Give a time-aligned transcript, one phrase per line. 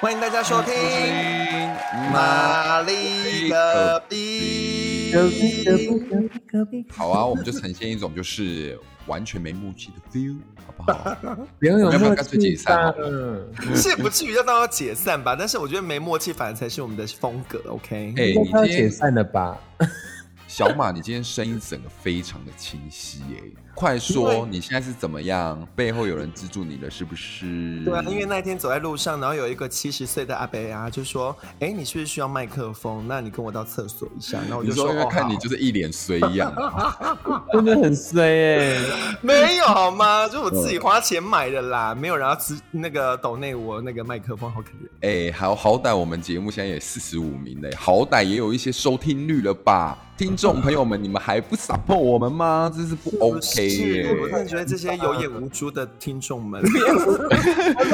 [0.00, 0.72] 欢迎大家收听
[2.12, 5.12] 玛丽隔壁。
[6.88, 8.78] 好啊，我们就呈现一种就是
[9.08, 11.16] 完全没默契的 feel，好不好？
[11.58, 13.74] 不用有默要不要干脆契解散好吧？
[13.74, 15.34] 是不至于要到要解散吧？
[15.36, 17.60] 但是我觉得没默契反而才是我们的风格。
[17.66, 19.58] OK，哎、你今天散了吧？
[20.46, 23.42] 小马，你今天声音整个非常的清晰耶！
[23.78, 25.56] 快说你现在是怎么样？
[25.76, 27.80] 背后有人资助你了是不是？
[27.84, 33.04] 对啊，因为那天走在路上，然后有一个七十岁的阿伯啊，就说：“哎，你是不是需要麦克风？
[33.06, 36.52] 那你跟我到厕所一下。”然后我就说：“哦，说因为看你就是一脸衰样，
[37.54, 38.76] 真的很衰哎、
[39.22, 40.28] 没有好吗？
[40.28, 45.28] 就我嗯自己花钱买的啦，没有人要支那个抖内我那个麦克风，好可怜。
[45.28, 49.96] 哎、好好歹我们节目现在也四十五名嘞，好歹也有一些收听率了吧？
[50.16, 52.68] 听众 朋友们，你们还不 support 我们吗？
[52.74, 53.67] 这是不 OK 耶！
[53.68, 56.62] 是我真的觉得这些有眼无珠的听众们，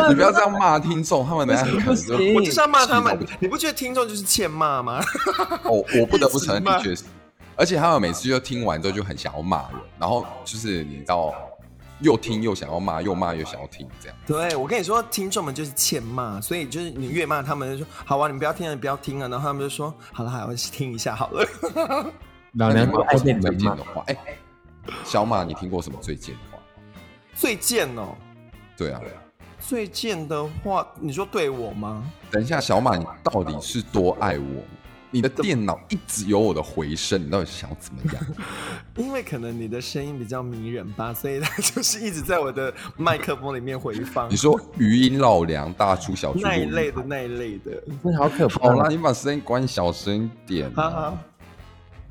[0.09, 3.19] 你不要这样骂听众，他们等下可能就我就是要骂他们。
[3.41, 5.01] 你不觉得听众就是欠骂吗？
[5.65, 7.05] 哦，我不得不承认， 的确是，
[7.57, 11.35] 而且他们每次就听完之后就很想要骂人，然后就是你知道，
[12.01, 14.17] 又听又想要骂，又骂又想要听，这样。
[14.27, 21.47] 对，我跟你说，听众们就是欠骂，所以就是你越骂他们，就说好啊，你不要听了，你不要听了，然后他们就说好了，好了，我听一下好了。
[22.57, 24.17] 老娘不爱被最人骂贱的。
[25.05, 26.63] 小马，你听过什么最贱的话？
[27.35, 28.15] 最贱哦，
[28.77, 29.01] 对啊，
[29.61, 32.05] 最贱的话，你说对我吗？
[32.31, 34.63] 等一下，小马，你到底是多爱我？
[35.11, 38.27] 你的电脑一直有我的回声，你到底是想要怎么样？
[38.99, 44.37] 因为可能你的声音比较迷人吧，所以它 就是一直在我的麦克风里面回放你。
[44.37, 48.69] 说余音绕梁，大出小出那一类的那一类的，真的好可怕！
[48.69, 51.19] 好啦，你把声音关小声一点、哈哈。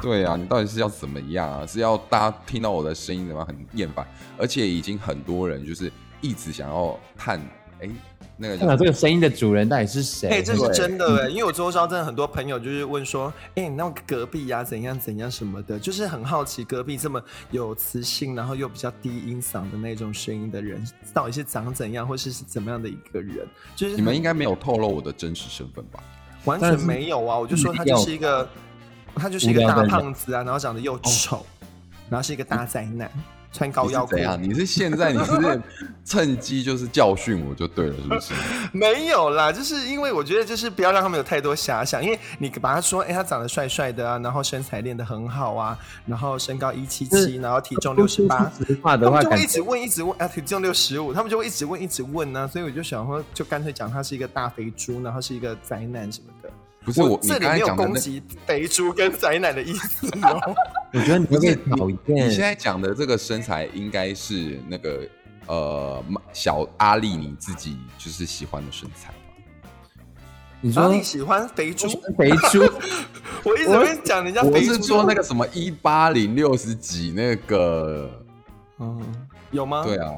[0.03, 1.65] 对啊，你到底是要怎么样啊？
[1.65, 4.05] 是要大家听到我的声音怎么样很厌烦？
[4.37, 7.39] 而且已经很多人就是一直想要探，
[7.79, 7.89] 哎，
[8.35, 10.27] 那个叫看到这个声音的主人到底是谁？
[10.27, 23.47] 哎、这是真的哎，因为我周遭真的很多朋友就是问说，哎、你那隔壁呀、怎样怎样什么的，就是很好奇隔壁这么有磁性，然后又比较低音嗓的那种声音的人，到底是长怎样，或是是怎么样的一个人？
[23.73, 26.03] 就是你们应该没有透露我的真实身份吧？
[26.45, 27.39] 完全没有啊！
[27.39, 28.45] 我就说他就是一个，
[29.15, 31.45] 他就是一个大胖子啊，然后长得又丑，
[32.09, 33.09] 然后是一个大灾难，
[33.51, 34.31] 穿高腰裤你是怎。
[34.31, 34.43] 样？
[34.43, 35.61] 你是现在你是
[36.05, 38.33] 趁机就是教训我就对了，是不是？
[38.73, 48.51] 没有啦，就是因为我觉得就是不要让他们有太多遐想，因为你把他说，哎、他长得帅帅的啊，然后身材练得很好啊，然后身高一七七，然后体重六十八，
[48.83, 56.49] 他们就会一直问，一直问，啊，体重六十五，他们就会一直问，一直问呢、所以我就想说，就干脆讲他是一个大肥猪，然后是一个灾难什么的。
[56.83, 60.55] 不是我，你这里没有攻击肥猪跟宅男的意思哦。
[60.93, 62.29] 我觉得你会被讨你厌。
[62.29, 65.01] 现在讲的这个身材应该是那个
[65.47, 69.15] 呃小阿丽你自己就是喜欢的身材吧？
[70.61, 71.87] 你说你喜欢肥猪？
[72.17, 72.61] 肥猪，
[73.43, 78.09] 我一直跟你讲人家我肥猪，是说那个什么一八零六十几那个，
[78.79, 79.01] 嗯，
[79.51, 79.83] 有吗？
[79.83, 80.11] 对啊，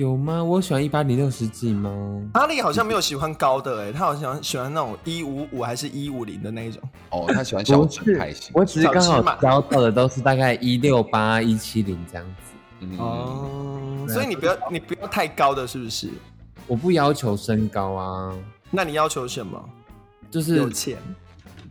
[0.00, 0.42] 有吗？
[0.42, 1.90] 我喜欢一八零六十几吗？
[2.32, 6.80] 阿丽好像没有喜欢高的哎、他好像喜欢那种一五五还是一五零的那一种。
[7.10, 12.52] 哦，他喜欢小不是陈派型，我只是刚好交到的都是大概一六八、一七零这样子。
[12.80, 16.08] 嗯，哦，所以你不要你不要太高的，是不是？
[16.66, 18.34] 我不要求身高啊，
[18.70, 19.62] 那你要求什么？
[20.30, 20.96] 就是有钱，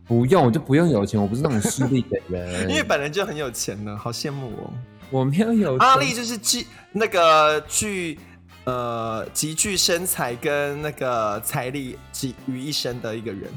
[0.06, 2.61] 不用，我就不用有钱，我不是那种势利的人。
[2.69, 4.72] 因为本人就很有钱呢，好羡慕哦。
[5.09, 8.20] 我没有有阿丽就是具那个具
[8.66, 13.50] 呃极具身材跟那个财力集于一身的一个人。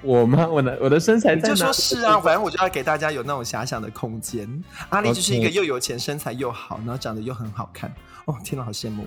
[0.00, 0.46] 我吗？
[0.46, 4.48] 我的我的身材你就说是啊，反正我就要给大家有那种遐想的空间。
[4.90, 7.92] 阿丽就是一个又有钱、身材又好，然后长得又很好看。
[8.26, 9.06] 哦，天哪，好羡慕哦。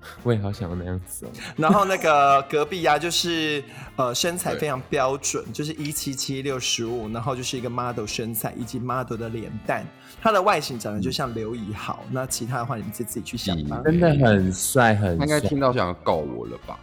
[0.22, 1.30] 我也好想要那样子哦。
[1.56, 3.62] 然后那个隔壁呀、就是
[3.96, 9.86] 呃身材非常标准， 就是一七七六十五，然后就是一个 model 身材以及 model 的脸蛋，
[10.20, 12.04] 他的外形长得就像刘以豪。
[12.10, 13.80] 那其他的话，你们就自己去想吧。
[13.84, 15.40] 真的很帅，很他应该。
[15.40, 16.78] 听到想要告我了吧？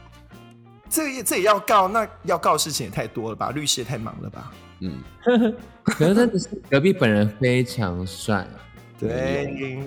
[0.90, 3.50] 这也这也要告，那要告事情也太多了吧？
[3.50, 4.52] 律师也太忙了吧？
[4.80, 5.02] 嗯，
[5.84, 8.46] 可是真的是隔壁本人非常帅。
[9.00, 9.82] 对，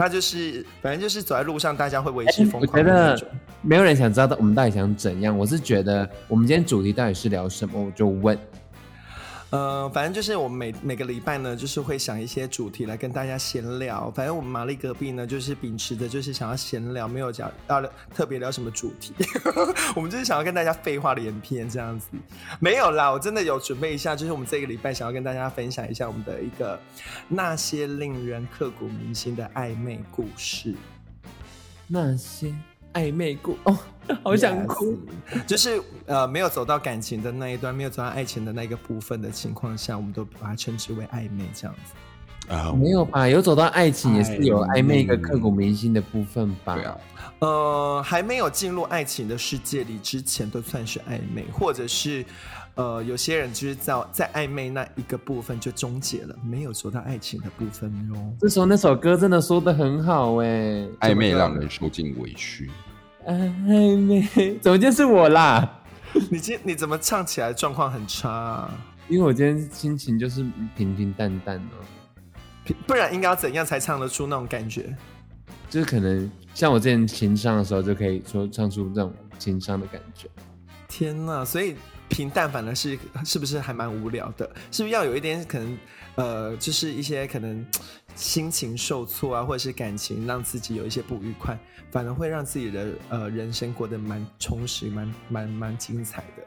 [0.00, 3.26] 他就是反正就是走在路上，大家会为之疯哎我觉得狂的。
[3.60, 5.36] 没有人想知道我们到底想怎样。
[5.36, 8.38] 我是觉得我们今天主题到底是聊什么，我就问。
[9.50, 14.08] 呃，反正就是我们每每个礼拜呢，就是会想一些主题来跟大家闲聊。
[14.12, 17.82] 反正我们玛丽隔壁呢，就是秉持着就是想要闲聊，没有讲要
[18.14, 19.12] 特别聊什么主题，
[19.96, 22.06] 我们就是想要跟大家废话连篇这样子。
[22.60, 26.78] 没有啦，我真的有准备一下，就是我们这个礼拜想要跟大家分享一下我们的一个
[27.28, 30.74] 那些令人刻骨铭心的暧昧故事。
[31.88, 32.54] 那些
[32.94, 33.78] 暧昧过哦，
[34.22, 34.98] 好想哭。
[35.32, 42.52] Yes 就是呃没有走到感情的那一段，没有走到爱情的那个部分的情况下，我们都把它称之为暧昧这样子。
[42.52, 43.28] 啊，没有吧？
[43.28, 46.74] 有走到爱情也是有暧昧一个刻骨铭心的部分吧？
[46.74, 46.98] 对啊，
[47.38, 52.24] 呃，还没有进入爱情的世界里之前，都算是暧昧，或者是
[52.76, 58.36] 呃，有些人就是在在暧昧那一个部分就终结了，没有走到爱情的部分哟。
[58.40, 62.70] 这时候那首歌真的说的很好哎，暧昧让人受尽委屈。
[63.26, 65.80] 暧昧怎么就是我啦？
[66.30, 68.70] 你今你怎么唱起来状况很差、啊？
[69.08, 70.44] 因为我今天心情就是
[70.76, 74.96] 平平淡淡哦，不然应该要怎样才唱得出那种感觉？
[75.68, 80.28] 就是可能像我之前情商的时候，就可以说唱出这种情商的感觉。
[80.88, 81.44] 天呐！
[81.44, 81.76] 所以
[82.10, 84.44] 平淡反而是 是不是还蛮无聊的？
[84.70, 85.78] 是不是要有一点可能
[86.16, 87.64] 呃，就是一些可能
[88.14, 91.58] 心情受挫啊，或者是感情让自己有一些不愉快，
[91.90, 96.42] 反而会让自己的呃人生过得蛮充实、蛮蛮蛮精彩的。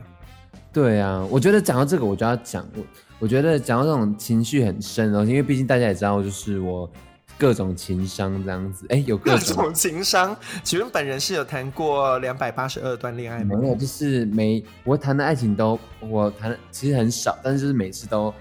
[0.71, 2.83] 对啊，我觉得讲到这个，我就要讲我，
[3.19, 6.89] 我觉得讲到这种情绪很深哦，因为毕竟大家也知道，就是我
[7.37, 13.57] 各种情商这样子，哎，有各各种种情商，请问本人是有谈过两百八十二段恋爱吗？
[13.59, 18.33] 没有，就是每我谈的爱情都我谈的其实很少，但是就是每次都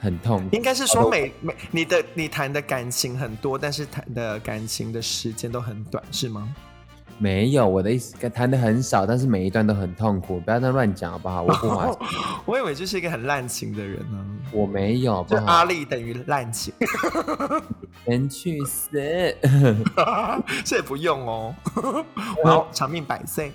[0.00, 0.42] 很痛。
[0.52, 6.54] 应该是说每每你的你谈的感情很多，但是谈的感情的时间都很短，是吗？
[7.18, 11.42] 没有，我的意思谈的很少，但是每一段都很痛苦，不要再乱讲好不好？
[11.42, 11.96] 我不划算，
[12.46, 15.46] 我以为就是一个很滥情的人呢、我没有，好不就好？
[15.46, 16.72] 阿力等于滥情，
[18.06, 18.90] 人去死！
[20.64, 21.54] 这也不用哦。
[22.44, 23.52] 好，长命百岁。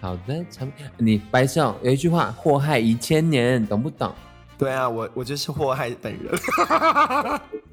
[0.00, 4.14] 好的，长你白少有一句话，祸害一千年，懂不懂？
[4.56, 6.36] 对啊，我我就是祸害本人。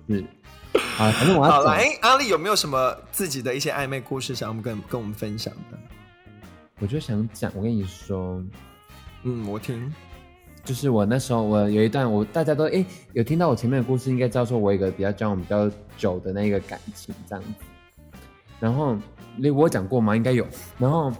[0.07, 0.25] 是，
[0.97, 5.77] 好， 反正我好了，要讲哎，阿丽有没有什么自己的一些暧昧故事想要跟跟我们分享的？
[6.79, 8.43] 我就想讲，我跟你说，
[9.23, 9.93] 嗯，我听。
[10.63, 12.83] 就是我那时候我有一段，我大家都哎
[13.13, 17.65] 有听到我前面的故事，应该知道说我有一个比较交往比较久的那个感情这样子。
[18.59, 18.97] 然后
[19.37, 20.15] 你我讲过吗？
[20.15, 20.47] 应该有。
[20.79, 21.11] 然后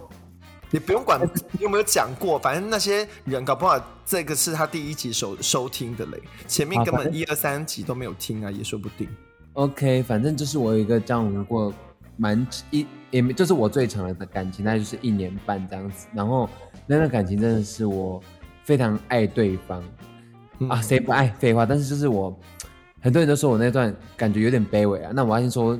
[0.72, 1.20] 你不用管
[1.52, 9.08] 你有没有讲过，反正那些人搞不好这个是他第一集收收听的嘞，前面根本一二三集都没有听啊，也说不定。
[9.56, 11.72] OK，反正就是我有一个交往过
[12.18, 16.06] 蛮一也没就是我最长的感情，那就是一年半这样子。
[16.12, 16.48] 然后
[16.86, 18.22] 那段感情真的是我
[18.64, 19.82] 非常爱对方、
[20.58, 21.28] 嗯啊，谁不爱？
[21.38, 22.38] 废话，但是就是我
[23.00, 25.10] 很多人都说我那段感觉有点卑微啊。
[25.14, 25.78] 那我要先说，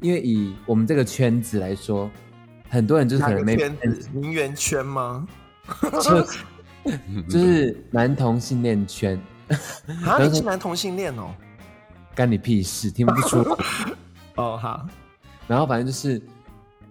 [0.00, 2.08] 因为以我们这个圈子来说，
[2.68, 4.08] 很多人就是可能没圈子？
[4.12, 5.26] 名媛圈吗？
[6.00, 6.22] 就
[7.28, 9.20] 就是男同性恋圈，
[10.06, 11.34] 啊，你是男同性恋哦？
[12.16, 13.44] 干你屁事，听不出。
[14.36, 14.88] 哦，好，
[15.46, 16.20] 然后反正就是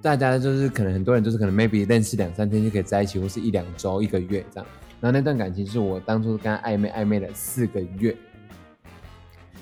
[0.01, 4.67] 大家就是可能很多人就是可能 maybe 认识两三天就可以在一起，或是一两周、一个月这样。
[5.01, 8.15] 然后那段感情是我当初跟他暧昧暧昧了四个月。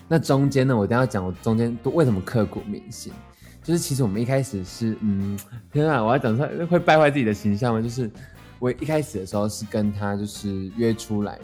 [0.09, 3.13] 那中间呢，我一定要讲我中间都为什么刻骨铭心。
[3.63, 5.39] 就是其实我们一开始是嗯，
[5.71, 7.81] 天啊，我要讲出来会败坏自己的形象吗？
[7.81, 8.11] 就是
[8.59, 11.39] 我一开始的时候是跟他就是约出来，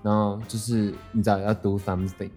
[0.00, 2.30] 然后就是你知道要 do something，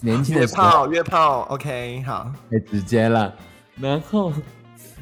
[0.00, 2.32] 年轻的时候炮，约炮，OK，好。
[2.50, 3.34] 太直接了。
[3.76, 4.32] 然后，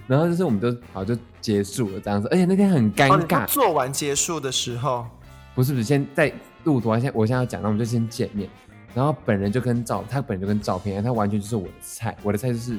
[0.06, 5.06] 然后就是我们就好就结束了这样子，而且那天很尴尬，说做完结束的时候，
[5.54, 6.32] 不是不是，先在
[6.64, 8.48] 录图，现在我现在要讲，那我们就先见面，
[8.94, 12.78] 然后本人就跟照，他本人就跟照片，他完全就是我的菜，我的菜就是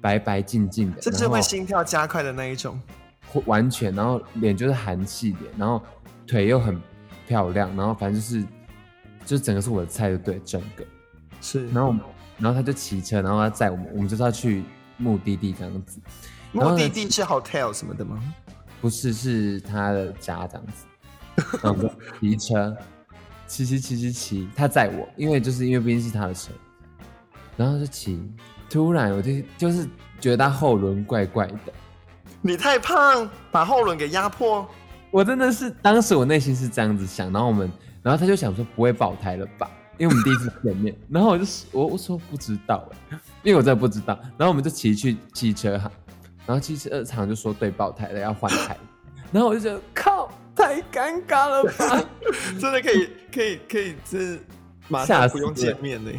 [0.00, 2.80] 白白净净的，这是会心跳加快的那一种。
[3.46, 5.80] 完全，然后脸就是韩系脸，然后
[6.26, 6.78] 腿又很
[7.26, 8.44] 漂亮，然后反正就是
[9.24, 10.84] 就整个是我的菜，就对，整个。
[11.42, 12.00] 是，然后我们，
[12.38, 14.64] 然后他就骑车，然后他载我们，我们就是要去
[14.96, 16.00] 目的地这样子。
[16.52, 18.18] 目的地是 hotel 什么的吗？
[18.80, 20.86] 不是，是他的家这样子。
[21.62, 22.76] 然后骑车，
[23.46, 26.50] 骑骑骑骑骑，他载我，因为就是因为毕竟是他的车，
[27.56, 28.18] 然后就骑。
[28.70, 29.86] 突然我就就是
[30.18, 31.72] 觉得他后轮怪怪的，
[32.40, 34.66] 你太胖，把后轮给压迫。
[35.10, 37.70] 我真的是当时我内心是这样子想，然后我们，
[38.02, 39.70] 然后他就想说不会爆胎了吧，
[40.02, 45.88] 因为我们第一次见面，然后我就我我说不知道欸，因为我真的不知道，然后我们就骑去汽车行，
[46.44, 48.76] 然后汽车厂就说对爆胎了要换胎，
[49.30, 52.04] 然后我就觉得靠太尴尬了吧，
[52.58, 54.36] 真的可以，可以，可以，这
[54.88, 56.10] 马上不用见面呢。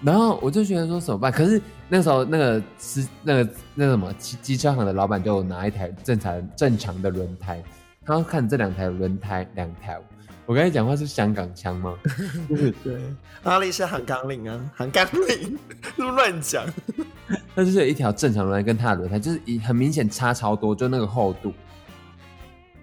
[0.00, 1.30] 然后我就觉得说怎么办？
[1.30, 7.62] 可是那时候那个司那个那个什么机机车行的老板就拿一台正常正常的轮胎，
[8.06, 10.00] 他要看这两台轮胎两条。
[10.48, 11.94] 我刚才讲话是香港腔吗？
[12.82, 12.98] 对，
[13.42, 15.58] 阿丽是韩钢岭啊，韩钢岭，
[15.94, 16.64] 是不是乱讲？
[17.54, 21.52] 那就是有一条正常轮胎跟他的轮胎，就是一很明显差超多，就那个厚度，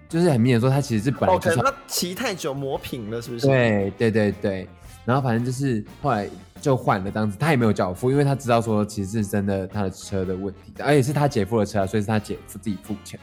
[0.08, 4.68] 就是很明显说它其实是本来哦，就是可能它骑太久磨平了，是不是？，对对对对，
[5.04, 6.30] 然后反正就是后来
[6.60, 13.18] 就换了，当时他也没有叫我付，因为他知道说其实是真的他的车的问题，而且是他姐夫的车啊，所以是他姐夫自己付钱。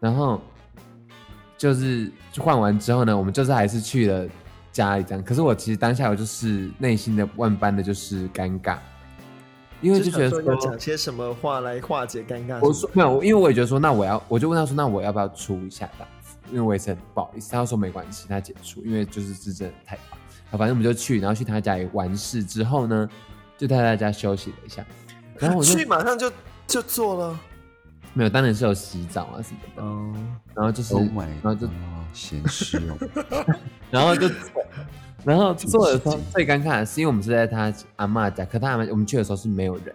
[0.00, 0.42] 然后
[1.56, 4.26] 就是换完之后呢，我们就是还是去了
[4.72, 5.24] 家里这样。
[5.24, 8.76] 可是我其实当下我就是内心的万般的就是尴尬，
[9.80, 12.58] 因为就觉得说讲些什么话来化解尴尬。
[12.60, 16.36] 我说没有，因为我也觉得说，那我要，我就问他说，那我要不要出一下这样子？
[16.50, 17.50] 因为我也是很不好意思。
[17.50, 20.18] 他说没关系，他解除，因为就是是真的太棒。
[20.50, 23.08] 好，反正我们就去，然后去他家里完事之后呢，
[23.56, 24.84] 就在他家休息了一下。
[25.38, 26.30] 然后我就去马上就
[26.66, 27.40] 就做了。
[28.16, 29.82] 没有，当然是有洗澡啊什么的。
[29.82, 30.12] 哦，
[30.54, 31.68] 然后就是 Oh my，然后就
[32.48, 32.96] 湿哦。
[33.90, 34.30] 然后就
[35.22, 39.92] 然后做的时候最尴尬的是，因为我们是在他阿嬷家，可他阿妈我们去的时候是没有人的。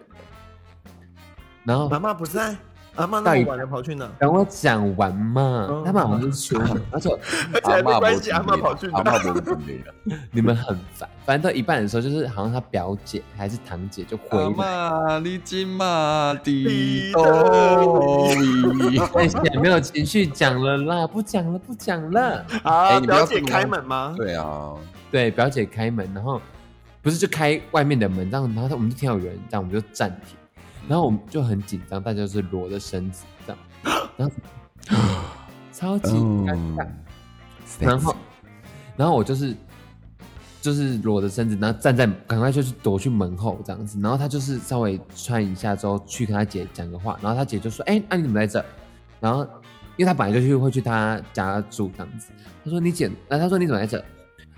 [1.64, 2.56] 然后阿妈不在，
[2.96, 4.06] 阿妈那么晚了跑去哪？
[4.18, 7.08] 等我讲完嘛，嗯他们好像是出门，而且
[7.54, 8.98] 而且还没关系，阿阿妈跑去哪？
[8.98, 10.18] 阿妈不准备了。
[10.30, 17.22] 你们很烦，反正到一半的时候，就是好像他表姐还是堂姐就回阿来，妈，你今嘛地地多
[18.28, 19.00] 位？
[19.14, 22.44] 但是 也没有情绪讲了啦，不讲了，不讲了。
[22.62, 24.14] 啊，表姐开门吗？
[24.16, 24.74] 对啊，
[25.10, 26.40] 对，表姐开门，然后
[27.00, 30.36] 不是就开外面的门，这样，然后我们就听到有人这样，我们就暂停，
[30.88, 33.58] 然后我们就很紧张，大家就是裸着身子这样，
[34.16, 34.34] 然后
[35.72, 36.84] 超级尴尬。
[36.84, 36.98] 嗯
[37.80, 38.14] 然后，
[38.96, 39.56] 然后我就是
[40.60, 48.62] 就是裸着身子，然后站在赶快就是躲去门后这样子，然后他就是稍微穿一下之后去跟他姐讲个话，然后他姐就说：“哎、那、你怎么在这？”
[49.20, 49.42] 然后
[49.96, 52.30] 因为他本来就去会去他家住这样子，
[52.62, 54.04] 他说：“你姐，那他说你怎么在这？”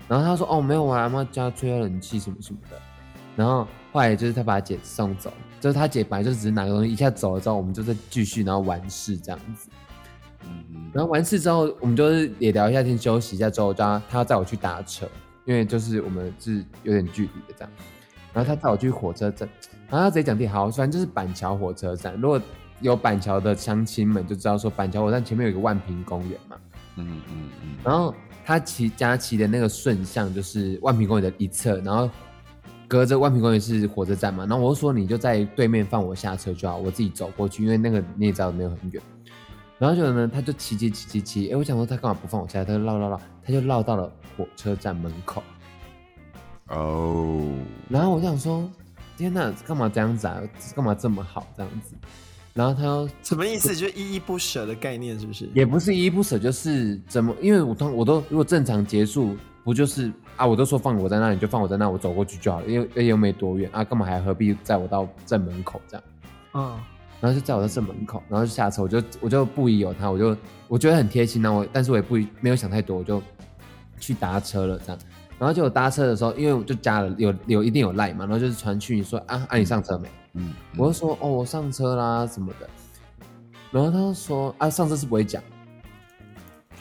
[0.09, 2.77] 然后他说：“哦，没有啊，妈妈家吹冷气什么什么的。”
[3.35, 9.69] 然后后来就是他把他姐送走，就是他姐本来就只是拿个东西一下走了之后，我们就再继续然后完事这样子。
[10.43, 15.05] 嗯然后完事之后，我们就是也聊一下天，休息一下之后，叫他他要载我去搭车，
[15.43, 17.69] 因为就是我们是有点距离的这样。
[18.31, 19.49] 然后他载我去火车站，
[19.89, 22.13] 然后他直接讲地好，反正就是板桥火车站。
[22.21, 22.39] 如果
[22.79, 26.57] 有板桥的乡亲们就知道说，板桥火车站前面有一个万平公园嘛。
[26.97, 28.13] 嗯嗯嗯，然后
[28.45, 32.09] 他骑家骑的那个顺向就是万平公园的一侧，然后
[32.95, 34.45] 隔着万平公园是火车站嘛。
[34.45, 39.03] 然后我就说你就在对面放我下车就好，我自己走过去，因为那个你也知道没有很远。
[39.77, 45.43] 然后就呢，他就骑骑骑骑骑，哎，我想说他干嘛不放我下来，他就绕绕绕，他就绕到了火车站门口。
[46.69, 47.45] 哦，
[47.89, 48.65] 然后我想说，
[49.17, 50.41] 天哪，干嘛这样子啊？
[50.73, 51.95] 干嘛这么好这样子？
[52.53, 53.75] 然后他又什么意思？
[53.75, 55.49] 就是依依不舍的概念，是不是？
[55.53, 57.35] 也不是依依不舍，就是怎么？
[57.41, 59.35] 因为我通我都如果正常结束，
[59.65, 60.45] 不就是啊？
[60.45, 66.03] 我都说放我在那，你就放我在那，我走过去就好了，因为又没多远啊，干嘛还何必载我到正门口这样？
[66.53, 66.79] 嗯，
[67.19, 70.37] 然后就载我到正门口，然后就下车，我就我就不疑有他，我就
[70.67, 73.21] 我觉得很贴心那我但是我也不疑没有想太多，我就
[73.99, 74.99] 去搭车了这样。
[75.37, 80.09] 然后就我搭车的时候，因为我就加了有有一定有赖嘛，然后就是传讯说啊啊你上车没？
[80.33, 82.69] 嗯，我就说哦，我上车啦什么的。
[83.71, 85.43] 然后他就说啊，上车是不会讲，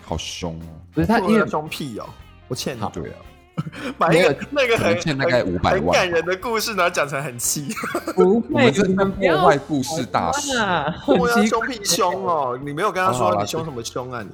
[0.02, 0.66] 好凶哦。
[0.92, 2.08] 不是他，因为装屁哦，
[2.46, 3.16] 我欠你好，对啊，
[3.98, 7.68] 把一个那个很欠大概很500万很感人的故事，然后讲成很气，
[8.14, 12.58] 不我会，们这边你不要破坏故事大师，啊，我要凶屁凶哦！
[12.62, 14.22] 你没有跟他说你凶什么凶啊？
[14.22, 14.28] 你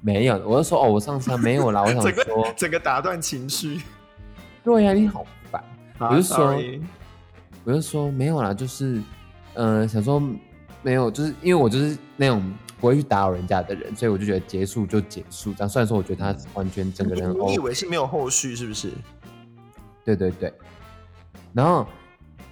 [0.00, 3.80] 没有，我就说哦，我上车没有啦，我想 整个说，整个打断情绪。
[4.62, 5.62] 对呀、你好烦，
[5.98, 6.56] 啊我就说
[7.64, 9.02] 我就说没有啦，就是
[9.54, 10.22] 嗯、呃想说
[10.82, 12.42] 没有，就是因为我就是那种
[12.78, 15.68] 不会去打扰人家的人，所以我就觉得结束就结束这样。
[15.68, 18.90] 虽然说我觉得他完全整个人你以为是没有后续是不是？
[20.04, 20.52] 对对对，
[21.52, 21.86] 然后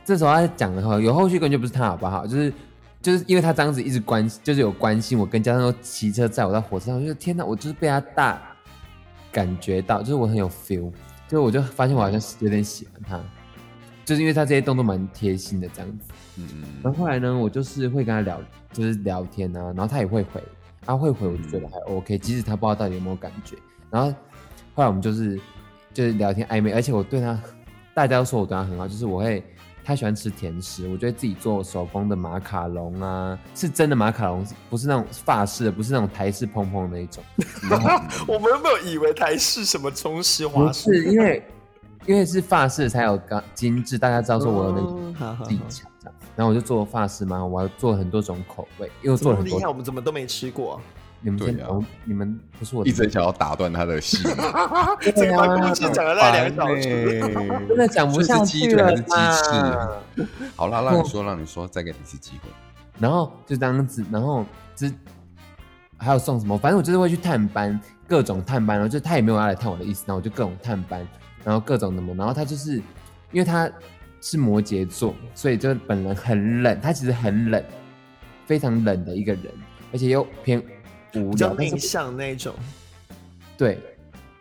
[0.05, 2.27] 这时候他讲的话有后续根本就不是他好不好？
[2.27, 2.53] 就是
[3.01, 8.43] 就是因为他这样子一直关，就是有关心我，跟加上说骑车载我到火车上，我就是天哪，我就是被他大
[9.31, 10.91] 感觉到，就是我很有 feel，
[11.29, 13.21] 就是我就发现我好像是有点喜欢他，
[14.05, 16.14] 就是因为他这些动作蛮贴心的这样子。
[16.37, 18.41] 嗯嗯然后后来呢，我就是会跟他聊，
[18.73, 20.43] 就是聊天啊，然后他也会回，
[20.85, 23.57] 他会回，我就觉得还 OK，即使他不知道到底有没有感觉。
[23.91, 24.11] 然后
[24.75, 25.41] 后来我们就是
[25.93, 27.41] 就是聊天暧昧，而且我对他，
[27.95, 29.45] 大家都说我对他很好，就是我会
[29.85, 37.23] 他喜欢吃甜食，我就会自己做手工的马卡龙啊，是真的马卡龙，不是那种法式的，不是那种台式蓬蓬的那一种，
[38.27, 40.93] 我们有没有以为台式什么中式不华式？
[40.95, 41.43] 是因为
[42.07, 45.89] 因为是法式才有刚精致，大家知道说我有那种嗯好好好技巧
[46.37, 50.81] 然后我就做法式嘛，我还做了很多种口味，因为我做了很多我们怎么都没吃过？
[51.21, 51.71] 你们先对啊，
[52.05, 54.19] 你们不是我一直想要打断他的戏，
[55.17, 56.83] 这个把故事讲了两小时。
[56.83, 57.21] 时
[57.67, 60.27] 真的讲不下去了腿还是鸡啦翅？
[60.55, 62.51] 好啦，让你说，让你说，再给你一次机会。
[63.01, 64.45] 然后就这样子，然后
[64.77, 64.93] 之
[65.97, 71.09] 还有送什么，反正我就是会去探班，各种探班，然后就他也没有要来探我的意思，然后我就各种探班，
[71.43, 72.77] 然后各种什么，然后他就是
[73.33, 73.71] 因为他
[74.25, 77.63] 是摩羯座，所以就本人很冷，他其实很冷，
[78.47, 79.45] 非常冷的一个人，
[79.93, 80.59] 而且又偏
[81.15, 82.55] 无比较聊，但是内向那种，
[83.59, 83.79] 对，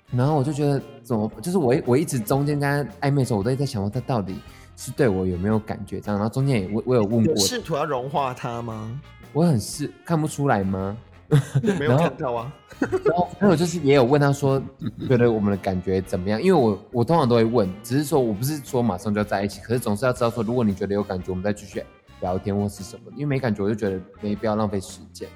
[0.10, 4.36] 然后我就觉得怎么，就是我一我一直中间跟他暧昧的时候，我都在想说他到底
[4.78, 9.02] 是对我有没有感觉这样，然后中间也我我有问有过，试图要融化他吗？
[9.34, 10.96] 我很试看不出来吗？
[11.80, 12.54] 没有看到啊。
[12.82, 14.62] 然后还有就是也有问他说，
[15.08, 16.42] 觉得我们的感觉怎么样？
[16.42, 21.82] 因为我我通常都会问，只是说我不是说马上就要在一起，可是总是要知道说，如果你觉得有感觉，我们再继续
[22.20, 23.04] 聊天或是什么。
[23.14, 25.30] 因为没感觉，我就觉得没必要浪费时间。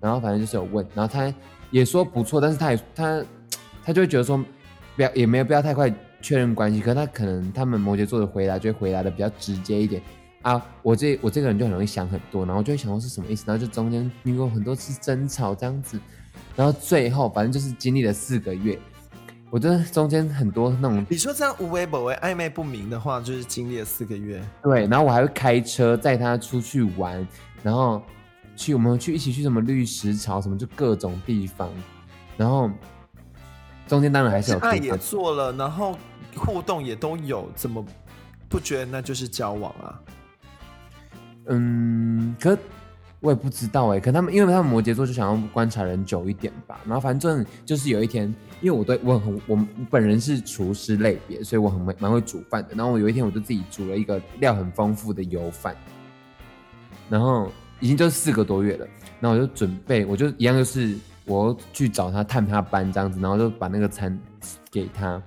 [0.00, 1.32] 然后反正就是有问，然后他
[1.70, 3.24] 也说不错，但是他也他
[3.82, 4.36] 他就会觉得说，
[4.94, 6.80] 不要也没有必要太快确认关系。
[6.80, 10.00] 可是他可能他们摩羯座的回答就会回答的比较直接一点
[10.44, 10.64] 啊。
[10.82, 15.98] 我这我这个人就很容易想很多，然后就会想说是什么意思，然后就中间经过很多次争吵这样子。
[16.56, 18.78] 然后最后反正就是经历了四个月，
[19.50, 24.40] 我觉得中间很多那种你说这样无为不为、暧昧不明的话，就是经历了四个月。
[24.62, 27.26] 对，然后我还会开车载他出去玩，
[27.62, 28.00] 然后
[28.54, 31.68] 去我们去一起去什么绿石潮什么就各种地方，
[32.36, 32.70] 然后
[33.88, 35.96] 中间当然还是有爱也做了，然后
[36.36, 37.84] 互动也都有，怎么
[38.48, 40.00] 不觉得那就是交往啊？
[41.46, 42.56] 嗯，可
[43.20, 46.78] 我也不知道哎，可他们因为他们摩羯座就想要观察人久一点吧。
[46.84, 48.26] 然后反正就是有一天，
[48.60, 49.58] 因为我对我很我
[49.90, 52.74] 本人是厨师类别，所以我很会蛮会煮饭的。
[52.74, 55.74] 然后我有一天我就自己煮了一个料很丰富的油饭，
[57.08, 58.86] 然后已经就四个多月了。
[59.20, 64.18] 然后我就准备，我就一样就是我去找他探他班这样子，然后就把那个餐
[64.70, 65.22] 给他，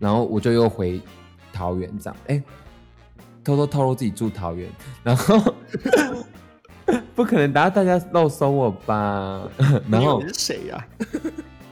[0.00, 1.00] 然后我就又回
[1.52, 2.42] 桃园这样，哎。
[3.44, 4.68] 偷偷透露自己住桃园，
[5.04, 5.54] 然后
[7.14, 9.48] 不可能，大家大家漏搜我吧。
[9.90, 10.86] 然后你是谁呀、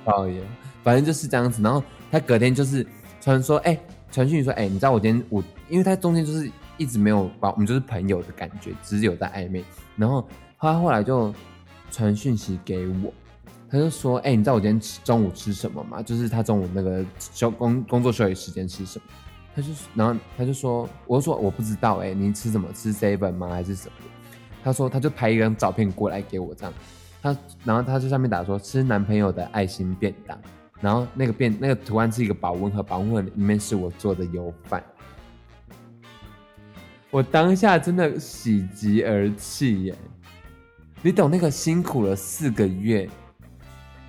[0.05, 0.43] 导演，
[0.85, 1.63] 反正就是这样子。
[1.63, 2.87] 然后他隔天就是
[3.21, 3.79] 传说，哎、
[4.11, 9.65] 传讯说，哎、你知道我今天我，因为他中间就是一直没有把我们就是朋友的感觉，只是有在暧昧。
[9.97, 10.27] 然后
[10.59, 11.35] 他后来就
[11.91, 13.13] 传讯息给我，
[13.71, 16.03] 他就说，哎、你知道我今天吃中午吃什么吗？
[16.03, 19.05] 就是他中午那个休工工作休息时间吃什么？
[19.55, 22.73] 他就然后他就说，我就说我不知道哎、你吃什么？
[22.73, 23.49] 吃 seven 吗？
[23.49, 23.95] 还是什么？
[24.65, 26.73] 他说他就拍一张照片过来给我这样，
[27.21, 30.39] 他然后他就上面打说吃男朋友的爱心便当，
[30.81, 34.83] 然后那个便那个图案是一个保温盒，保温盒里面是我做的油饭。
[37.11, 39.95] 我当下真的喜极而泣耶！
[41.03, 43.07] 你懂那个辛苦了四个月，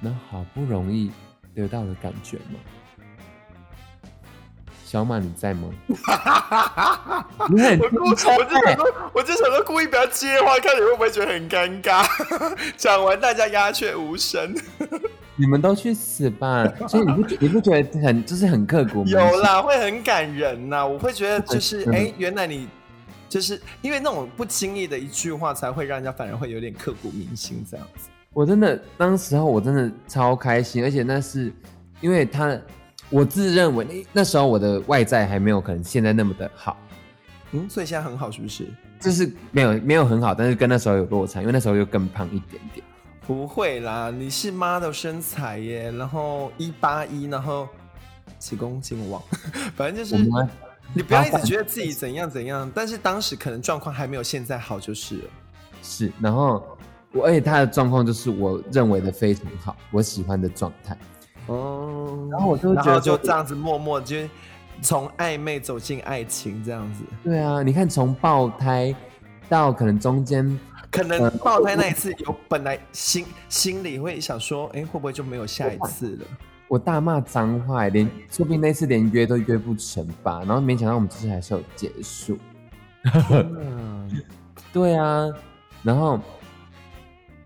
[0.01, 1.11] 然后好不容易
[1.53, 2.59] 得到的感觉吗？
[4.93, 5.69] 小马，你在吗？
[7.49, 12.05] 你很我故我就想说，我就想说故意不要接话，看你会不会觉得很尴尬。
[12.77, 14.55] 讲完大家鸦雀无声。
[15.35, 16.71] 你们都去死吧！
[16.87, 19.09] 所以你不觉你不觉得很就是很刻骨吗？
[19.09, 20.85] 有啦，会很感人呐。
[20.85, 22.67] 我会觉得就是，嗯哎、原来你
[23.27, 28.09] 就是因为那种不经意的一句话，才会让人家反而会有点刻骨铭心这样子。
[28.31, 31.51] 我真的当时候我真的超开心，而且那是
[31.99, 32.55] 因为他，
[33.13, 36.75] 我自认为那那时候我的外在还没有可能现在那么的好，
[37.51, 38.67] 嗯，所以现在很好，是不是？
[38.99, 42.83] 就是没有没有很好，但是跟那时候有落差，因为那时候又更胖一点点。
[43.27, 47.69] 不会啦，你是 model 身材耶，然后一八一，然后
[48.39, 49.21] 几公斤忘，
[49.77, 50.17] 反正就是
[50.91, 55.23] 你不要一直觉得自己怎样怎样，但是当时可能状况还没有现在好就是了。
[55.83, 56.65] 是，然后
[57.11, 60.97] 我而且他的状况就是我认为的非常好，我喜欢的状态。
[61.47, 64.17] 哦，然后我就然觉得就这样子默默就
[64.81, 68.93] 从暧昧走进爱情这样子，对啊，你看从爆胎
[69.49, 70.59] 到可能中间
[70.91, 76.25] 可能爆胎那一次有本来心心里会想说，哎，会不会就没有下一次了？
[76.69, 80.39] 我大骂脏话，连说不定那次连约都约不成吧。
[80.39, 82.37] 然后没想到我们这次还是有结束。
[83.29, 84.09] 嗯，
[84.73, 85.29] 对啊，
[85.83, 86.19] 然后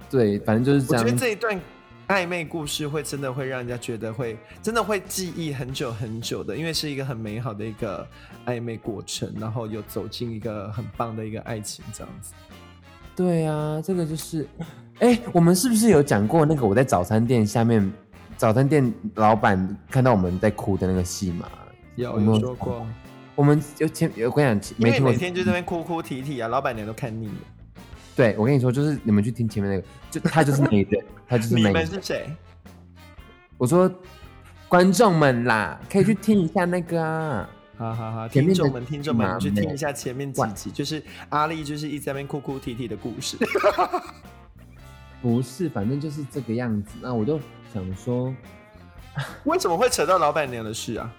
[0.10, 1.18] 对，反正就是这我觉得样。
[1.18, 1.60] 这一段
[2.08, 8.08] 暧昧故事会真的会让人家觉得会真的会记忆很久很久的，因为是一个很美好的一个
[8.46, 12.34] 暧昧过程，然后有走进一个很棒的一个爱情这样子。
[13.14, 14.48] 对啊，这个就是，
[15.00, 17.92] 哎，我们是不是有讲过那个我在早餐店下面，
[18.38, 21.50] 早餐店老板看到我们在哭的那个戏码？
[21.96, 22.88] 有有说过，
[23.36, 27.34] 我们有前，我跟你讲，因为每天就在那边哭哭啼啼啊，老板娘都看腻了。
[28.18, 31.70] 对我跟你说，就是你们去听前面那个，就他就是那一对，他就是那一对。
[31.72, 31.74] 你。
[31.74, 32.36] 们是谁？
[33.60, 33.90] 我说
[34.68, 37.48] 观众们啦，可以去听一下那个啊。
[37.78, 43.38] 好好好，听众们，听众们，去听一下前面几集，就是阿丽就是一直在那边哭哭啼啼的故事。
[45.22, 46.98] 不是，反正就是这个样子。
[47.00, 47.40] 那我就
[47.72, 48.34] 想说，
[49.46, 51.14] 为什么会扯到老板娘的事啊？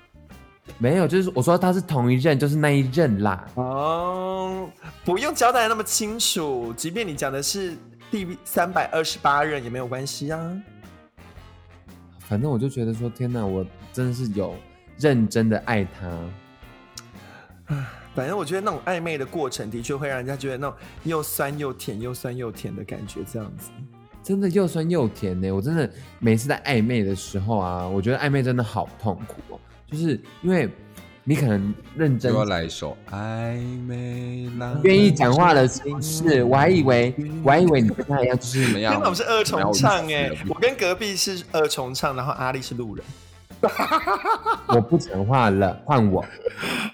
[0.76, 3.48] 没有，就是我说他是同一任，就是那一任啦。
[3.54, 4.68] 哦，
[5.04, 7.74] 不用交代得那么清楚，即便你讲的是
[8.10, 10.62] 第三百二十八任也没有关系啊。
[12.20, 14.54] 反正我就觉得说，天哪，我真的是有
[14.98, 17.76] 认真的爱他。
[18.14, 23.70] 反正我觉得那种暧昧的过程，的确会让人家觉得那种又酸又甜、又酸又甜的感觉，这样子。
[24.22, 25.50] 真的又酸又甜呢！
[25.50, 30.68] 我真的每次在暧昧的时候啊，我觉得暧昧真的好痛苦哦，就是因为
[31.24, 38.94] 你可能认真就要来一首《暧昧浪》，愿意讲话的心事，我还以为我还以为你跟他一样，就是怎么样？
[38.94, 43.04] 因为我们是二重唱 哎、我我跟隔壁是二重唱，然后阿丽是路人。
[44.68, 46.24] 我不讲话了，换我。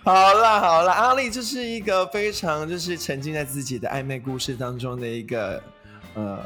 [0.02, 5.62] 好啦好啦，阿丽就是一个非常就是沉浸在自己的暧昧故事当中的一个
[6.14, 6.38] 呃，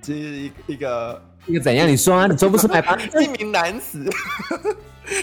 [0.00, 1.88] 就是一一个那个怎样？
[1.88, 2.98] 你说啊，你说不出来吧？
[3.20, 4.08] 一名男子，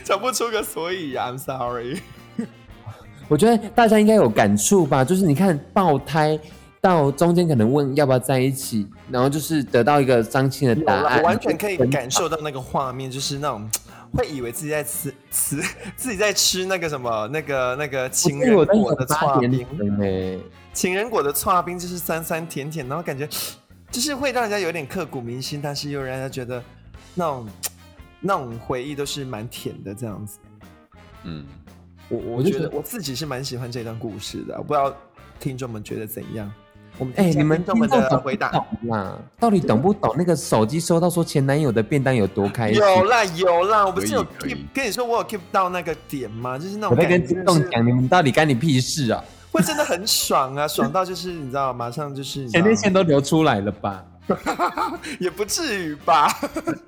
[0.04, 1.36] 讲不出个所以然。
[1.36, 2.02] I'm sorry。
[3.28, 6.38] 我觉得大家应该有感触吧，就是你看爆胎
[6.82, 13.70] 到中间可能问要不要在一起，然后就是得到一个张亲的，答案，我完全可以感受到那个画面，就是那种
[14.14, 15.62] 会以为自己在吃吃
[15.96, 20.44] 自己在吃那个什么那个那个情人果的有八点刨冰，呢。
[20.74, 23.28] 情人果的刨冰就是酸酸甜甜，然后感觉
[23.92, 26.64] 就是会让人家有点刻骨铭心，但是又让人家觉得
[27.14, 27.48] 那种
[28.22, 30.40] 那种回忆都是蛮甜的这样子。
[31.24, 31.46] 嗯，
[32.08, 34.96] 我我觉得我自己是蛮喜欢这段故事的，我不知道
[35.40, 36.52] 听众们觉得怎样。
[36.98, 39.18] 我们哎、你们听众们的回答不懂啦？
[39.40, 42.82] 到底懂不懂那个手机收到说前男友的便当有多开心？
[42.82, 46.60] 有啦有啦，我不是有 keep 跟你说我有 keep 到那个点吗？
[46.60, 49.24] 就是那我在种感觉，跟听众就是讲，你们到底干你屁事啊？
[49.52, 54.04] 会真的很爽啊，爽到就是你知道，马上就是前列腺都流出来了吧？
[55.20, 56.30] 也不至于吧，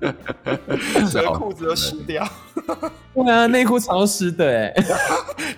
[0.94, 2.26] 整是好个裤子都湿掉。
[3.12, 4.72] 对啊，内裤潮湿的哎，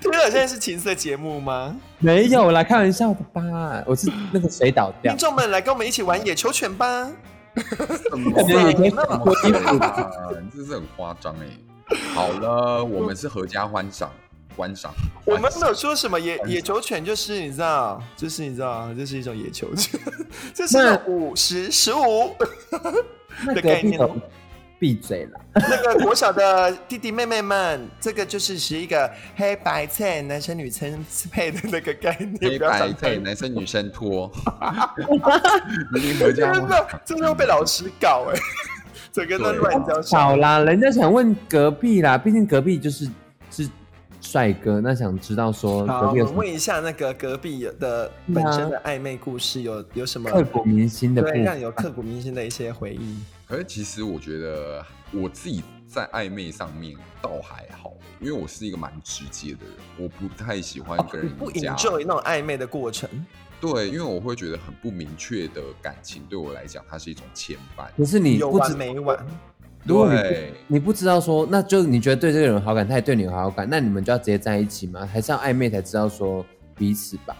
[0.01, 1.77] 听了现在是情色节目吗？
[2.01, 3.85] 没有啦，开玩笑的吧？
[3.87, 7.09] 我是那个水倒掉听，众们来跟我们一起玩野球拳吧！
[8.11, 9.75] 什么感觉有些啊脱衣服
[10.40, 11.47] 你这是很夸张哎。
[12.14, 14.11] 好了，我们是合家欢赏
[14.57, 14.90] 观赏，
[15.25, 19.75] 我们没有说什么野野球犬，就是你知道，就是你知道，这是一种野球。
[19.75, 20.01] 犬，
[20.55, 22.35] 这是五十十五
[23.45, 24.01] 那的概念。
[24.79, 25.40] 闭嘴了。
[25.55, 34.31] 那个国小的弟弟妹妹们，这个就是是一个黑白菜男生女生配的那个概念，黑白配男生女生脱，
[36.37, 38.38] 真的，真的会被老师搞哎、
[39.11, 39.57] 整个都对。
[39.57, 43.11] 乱教小好啦，人家想问隔壁啦，毕竟隔壁就是是
[44.20, 51.57] 帅哥，那想知道说好，我问一下那个隔壁的本身的暧昧故事有有什么刻骨铭心的对让？
[51.57, 53.18] 你有刻骨铭心的一些回忆？
[53.46, 63.09] 可是其实我觉得我自己在暧昧上面倒还好，因为我是一个蛮直接的人，我不太喜欢跟人你不、enjoy 那种暧昧的过程，
[63.61, 67.87] 对，因为我会觉得很不明确的感情对我来讲，它是一种牵绊。
[67.96, 69.26] 可是你有不知完没完？
[69.87, 75.07] 如果你不对你不知道说，那就你觉得对这个人有好感，他也对你有好感，那你们就要直接在一起吗？
[75.07, 76.44] 还是要暧昧才知道说
[76.75, 77.37] 彼此吧？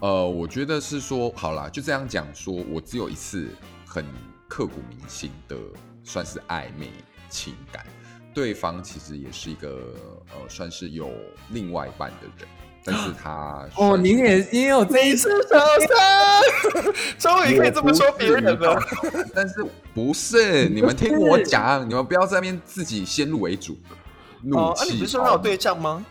[0.00, 3.48] 呃，我觉得是说，好啦，就这样讲说，我只有一次
[3.86, 4.04] 很
[4.48, 5.56] 刻骨铭心的，
[6.02, 6.88] 算是暧昧
[7.30, 7.86] 情感，
[8.34, 9.94] 对方其实也是一个
[10.34, 11.08] 呃，算是有
[11.50, 12.48] 另外一半的人，
[12.86, 18.80] 但是他哦，算是你也你也有这一你是小三， 终于可以这么说别人了。
[19.34, 20.68] 但是不是？
[20.68, 23.76] 你们听我讲，你们不要在那边自己先入为主，
[24.42, 26.06] 怒哦，啊，你不是说他有对象吗？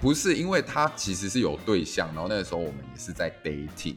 [0.00, 3.96] 不是，因为他其实是有对象，然后那个时候我们也是在 dating，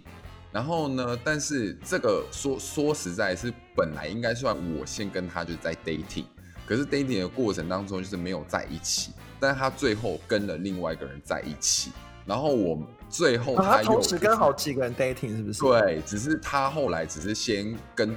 [0.54, 6.24] 然后呢，但是这个说说实在是本来应该算我先跟他就是在 dating，
[6.66, 11.92] 可是 dating 的过程当中就是没有在一起，但是他最后跟了另外一个人在一起，
[12.26, 18.16] 然后我最后啊他同时跟好几个人 dating 是不是？，对，只是他后来只是先跟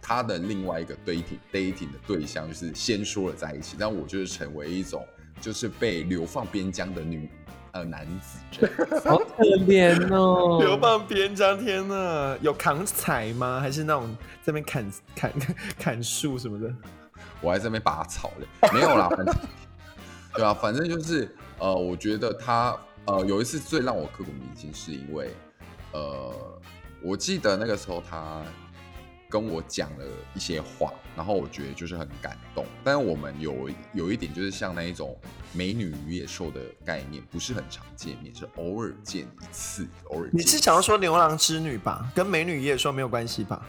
[0.00, 5.04] 他的另外一个 dating dating 的对象，就是先说了在一起，但我就是成为一种
[5.40, 7.28] 就是被流放边疆的女
[7.72, 8.66] 呃男子。
[9.04, 10.58] 好可怜哦。
[10.64, 13.60] 流放边疆，天呐，有扛柴吗？
[13.60, 15.32] 还是那种这边砍砍
[15.78, 16.72] 砍树什么的？
[17.40, 19.34] 我还在那边拔草嘞，没有啦，反正
[20.38, 25.34] 对啊，反正就是呃，我觉得他呃有一次最让我刻骨铭心，是因为
[25.92, 26.32] 呃，
[27.02, 28.44] 我记得那个时候他
[29.28, 32.64] 跟我讲了一些话，然后我觉得就是很感动。
[32.84, 35.18] 但是我们有有一点就是像那一种
[35.52, 40.30] 美女与野兽的概念，不是很常见面，是偶尔见一次，偶尔。
[40.32, 42.08] 你是想要说牛郎织女吧？
[42.14, 43.66] 跟美女与野兽没有关系吧？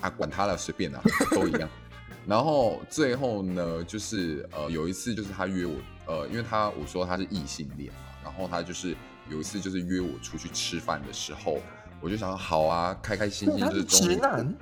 [0.00, 1.68] 啊，管他了，随便啦，都一样。
[2.26, 5.74] 然后最后呢，就是呃有一次就是他约我，
[6.06, 8.96] 呃，因为他我说他是异性恋嘛，然后他就是
[9.28, 11.60] 有一次就是约我出去吃饭的时候，
[12.00, 14.54] 我就想好啊，开开心心就是直男，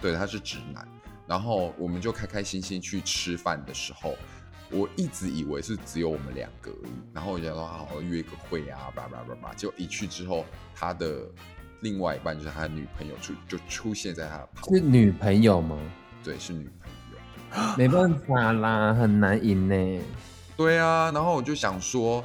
[0.00, 0.86] 对，他是直男。
[1.26, 4.16] 然后我们就开开心心去吃饭的时候，
[4.70, 6.92] 我一直以为是只有我们两个而已。
[7.12, 9.52] 然后我就想说好好约个会啊，叭叭叭叭。
[9.54, 11.20] 结果一去之后，他的
[11.80, 15.78] 另外一半就是他的女朋友出就出现在他的旁边，是女朋友吗？
[16.24, 17.76] 对，是女朋友。
[17.76, 20.02] 没办法啦，很难赢呢。
[20.58, 22.22] 对啊，然后我就想说，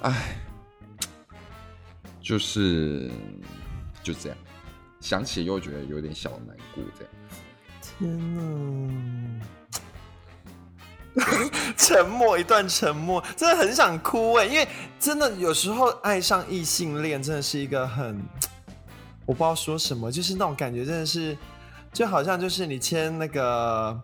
[0.00, 0.38] 哎，
[2.22, 3.10] 就是
[4.02, 4.38] 就这样，
[4.98, 7.12] 想起又觉得有点小难过，这样。
[7.82, 9.46] 天哪！
[11.76, 14.66] 沉默一段沉默，真的很想哭哎，因为
[14.98, 18.18] 真的有时候爱上异性恋真的是一个很，
[19.26, 21.36] 我不知道说什么，就是那种感觉真的是，
[21.92, 24.00] 就好像就是你签那个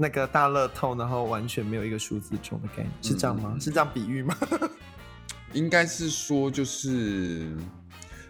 [0.00, 3.56] 那个大乐透，然后完全没有一个数字中的概念，是这样吗？
[3.60, 4.36] 是这样比喻吗？
[5.52, 7.52] 应该是说，就是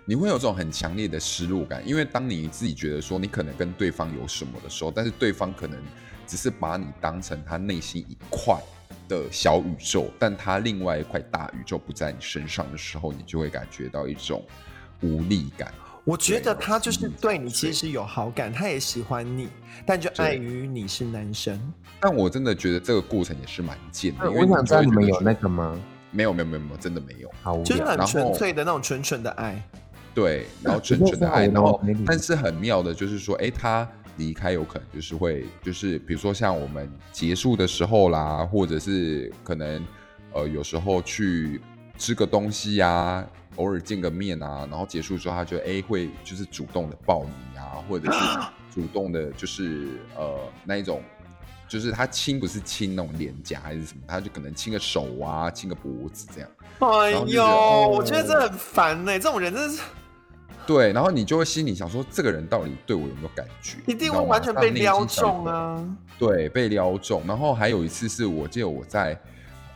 [0.06, 5.78] 你会有这种很强烈的失落感，因为当你自己觉得说你可能跟对方有什么的时候，但是对方可能
[6.26, 8.58] 只是把你当成他内心一块
[9.06, 14.42] 的小宇宙，但他另外一块大宇宙不在你身上的时候，你就会感觉到一种
[15.02, 15.70] 无力感。
[16.08, 19.46] 我觉得他就是对对你其实有好感，他也喜欢你，
[19.84, 21.60] 但就碍于你是男生，
[22.00, 25.78] 但我真的觉得这个过程也是蛮贱的，我想知道你们有那个吗？
[26.10, 27.30] 没有没有没有没有，真的没有。
[27.42, 27.64] 好无聊。
[27.64, 29.62] 就是很纯粹的那种纯纯的爱。
[30.14, 39.86] 对，然后不纯纯的爱，然后但是很妙的就是说，哎，他离开有可能就是会，就是比如说像我们结束的时候啦，或者是可能
[40.32, 41.60] 呃有时候去
[41.98, 43.26] 吃个东西呀、
[43.58, 48.18] 偶尔见个面啊，然后结束之后他就哎会就是主动的抱你啊，或者是
[48.74, 51.00] 主动的就是呃那一种。
[51.68, 56.50] 就是他亲不是亲那种脸颊还是什么，他就可能亲个手啊，亲个脖子这样。
[56.78, 59.82] 哎呦，哦我觉得这很烦呢、这种人真是
[60.66, 63.76] 对，然后你就会心里想说，这个人到底对我有没有感觉？
[63.86, 65.44] 一定会完全被撩中。
[65.44, 65.84] 啊！
[66.18, 67.22] 对，被撩中。
[67.26, 69.20] 然后还有一次是我记得我在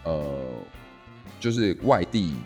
[0.05, 0.47] 呃，
[1.39, 2.37] 就是外地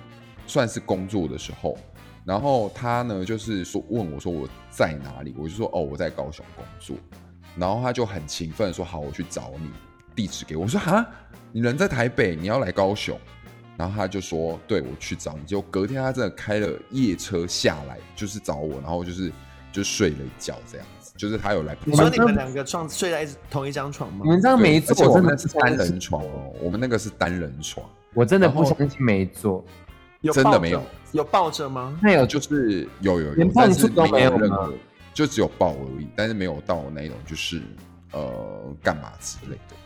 [0.47, 1.77] 算是工作的时候，
[2.25, 6.97] 然后他呢就是说问我说我在哪里，我就说哦我在高雄工作，
[7.57, 9.71] 然后他就很勤奋地说好我去找你，
[10.15, 11.07] 地址给我，我说哈
[11.53, 13.19] 你人在台北，你要来高雄。
[13.79, 19.31] 然后他就说：“对我去找你。”结果隔天他真的开了夜车下来，就是找我，然后就是
[19.71, 21.13] 就睡了一觉这样子。
[21.19, 24.31] 就是他有来陪你说伴你们两个撞睡在同一张床吗你？
[24.31, 29.63] 们这样没对而且做，我真的是单人床哦，我们那个是单人床，我真的不相信没做。
[30.27, 31.99] 有真的没有，有抱着吗？
[32.03, 34.73] 那有就是有有有连，但是没有吗任何，
[35.15, 37.63] 就只有抱而已，但是没有到那一种就是
[38.13, 39.77] 呃干嘛之类的。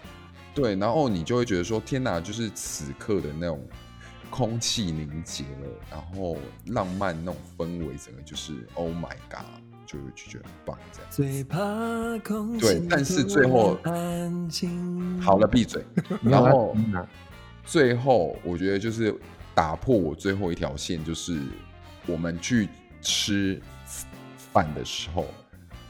[0.55, 3.62] 对，然后你就会觉得说，天哪，就是此刻的那种
[4.29, 9.46] 空气凝结了，然后浪漫那种氛围，整个就是 Oh my God，
[9.87, 11.09] 就就觉得很棒这样。
[11.11, 11.59] 最怕
[12.24, 15.20] 空气对但是最后安静。
[15.20, 15.85] 好了，闭嘴。
[16.22, 16.76] 然后
[17.64, 19.14] 最后，我觉得就是
[19.54, 21.40] 打破我最后一条线，就是
[22.06, 22.68] 我们去
[23.00, 23.60] 吃
[24.52, 25.26] 饭的时候，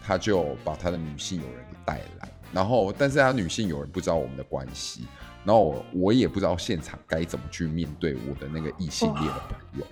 [0.03, 5.07] 他就把他的女性友人给带来，然后但是他女性友人不知道我们的关系，
[5.45, 9.87] 然后我我也不知道现场该怎么去面对我的那个异性恋的朋友，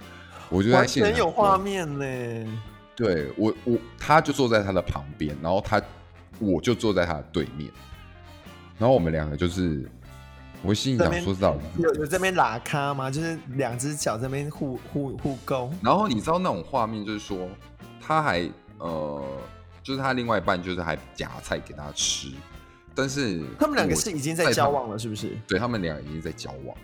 [0.50, 2.60] 我就在现场全有画面呢。
[2.96, 5.80] 对我我他就坐在他的旁边，然后他
[6.40, 7.70] 我就坐在他的对面，
[8.76, 9.88] 然后我们两个就是，
[10.62, 13.10] 我心里想说到底是有有这边拉咖吗？
[13.10, 15.70] 就是两只脚这边互互互勾。
[15.82, 17.48] 然后你知道那种画面，就是说
[18.00, 19.24] 他还呃，
[19.82, 22.32] 就是他另外一半就是还夹菜给他吃，
[22.94, 25.36] 但是他们两个是已经在交往了，是不是？
[25.46, 26.76] 对他们俩已经在交往，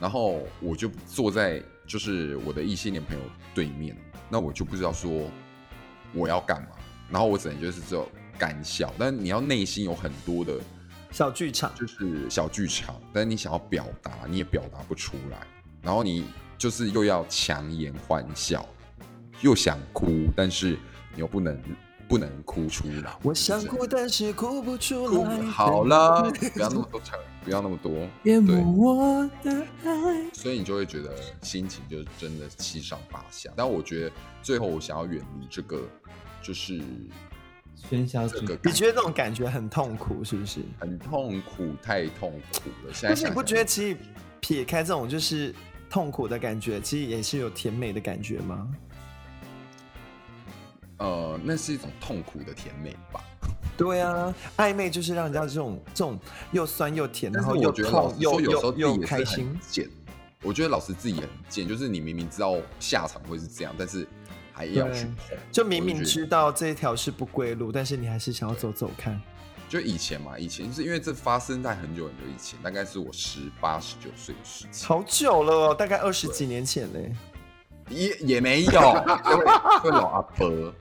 [0.00, 3.22] 然后我就坐在就是我的异性恋朋友
[3.54, 3.96] 对面，
[4.28, 5.28] 那我就不知道说
[6.12, 6.68] 我要干嘛，
[7.08, 10.58] 然后我只能就是只有干笑，但你要内心有很多的
[11.12, 15.46] 小剧场，就是小剧场，但是你想要表达你也表达不出来，
[15.82, 16.24] 然后你
[16.56, 18.66] 就是又要强颜欢笑，
[19.42, 20.78] 又想哭，但是
[21.14, 21.62] 你又不能
[22.08, 23.14] 不能哭出来。
[23.22, 25.42] 我想哭，但是哭不出哭来。
[25.42, 27.92] 好了，不要那么多唱，不要那么多，
[28.24, 30.30] 淹对，没我的爱。
[30.32, 33.50] 所以你就会觉得心情就真的七上八下。
[33.54, 35.82] 但我觉得最后我想要远离这个，
[36.42, 36.80] 就是
[37.90, 40.60] 喧嚣之这个你感觉得这种感觉很痛苦，是不是？
[40.78, 42.92] 很痛苦，太痛苦了。
[42.92, 43.96] 现在但是你不觉得其实
[44.40, 45.54] 撇开这种就是
[45.90, 48.68] 痛苦的感觉，其实也是有甜美的感觉吗？
[50.98, 53.24] 呃，那是一种痛苦的甜美吧？
[53.76, 56.18] 对啊，暧昧就是让人家这种这种
[56.52, 59.58] 又酸又甜，然后又痛又有时候又开心。
[60.44, 64.06] 我觉得老师自己也很贱，就是你明明知道下场会是这样，但是
[64.52, 65.38] 还要去碰。
[65.50, 69.20] 就明明知道这一条是不归路，但是你还是想要走走看。
[69.68, 77.12] 就以前嘛，以前是因为这发生在很久很久以前，大概是我十八十九岁的事情，好久了哦，大概二十几年前嘞。
[77.88, 78.72] 也也没有，
[79.24, 79.44] 各位
[79.82, 80.72] 各位老阿伯，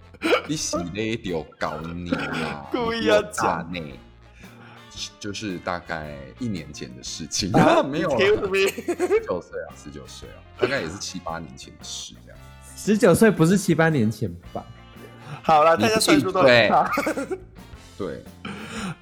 [0.47, 3.99] 你洗嘞丢搞你啊， 故意要假讲呢，
[5.19, 8.37] 就是大概一年前的事情，啊 没有十
[9.25, 12.13] 九岁啊，十九岁啊，大概也是七八年前的事。
[12.83, 14.65] 十九岁不是七八年前吧？
[15.43, 16.91] 好了，大家算数都很闭差。
[17.95, 18.23] 对，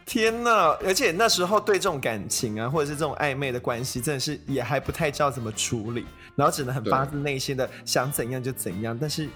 [0.06, 0.78] 天呐！
[0.84, 9.30] 而且那时候对这种感情啊，或者是这种暧昧的关系，真的是也还不太知道怎么处理，然后只能很对发自内心的想怎样就怎样，但是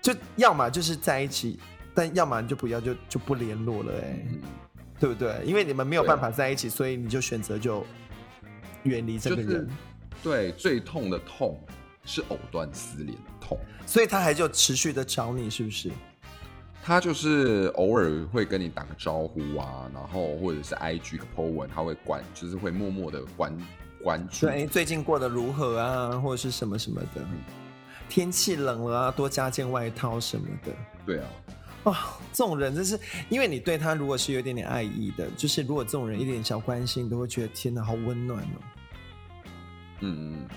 [0.00, 1.60] 就要么就是在一起，
[1.94, 4.40] 但要么你就不要就就不联络了、哎、嗯，
[4.98, 5.34] 对不对？
[5.44, 7.84] 因为你们没有办法在一起，所以你就选择就
[8.84, 9.68] 远离这就是个人，
[10.22, 11.60] 对，最痛的痛
[12.10, 13.56] 是藕断丝连的痛。
[13.86, 15.90] 所以他还就持续的找你，是不是？
[16.82, 23.56] 他就是偶尔会跟你打个招呼啊，然后或者是 IG 个 po 文，他会关，就是会默默的关
[24.02, 24.46] 关注。
[24.46, 27.24] 对，最近过得如何啊，或者是什么什么的。
[28.08, 30.72] 天气冷了啊，多加件外套什么的。
[31.06, 31.26] 对啊，
[31.84, 31.98] 哇、
[32.32, 38.56] 这种人真是，因为你对他如果是有一点点爱意的，就是如果这种人一点点小关心，你都会觉得天哪，好温暖哦。
[40.00, 40.48] 嗯嗯，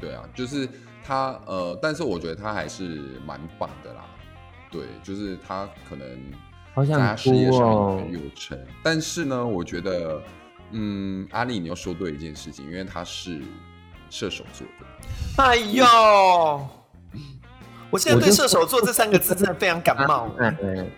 [0.00, 0.68] 对啊，就是
[1.06, 4.04] 他呃，但是我觉得他还是蛮棒的啦。
[4.70, 6.08] 对，就是他可能
[6.74, 7.60] 好想在他事业上
[8.12, 10.20] 有成，但是呢，我觉得
[10.72, 13.40] 嗯，阿丽你又说对一件事情，因为他是
[14.10, 15.42] 射手座的。
[15.42, 15.84] 哎呦，
[17.90, 20.28] 我现在对射手座这三个字真的非常感冒。
[20.38, 20.90] 嗯，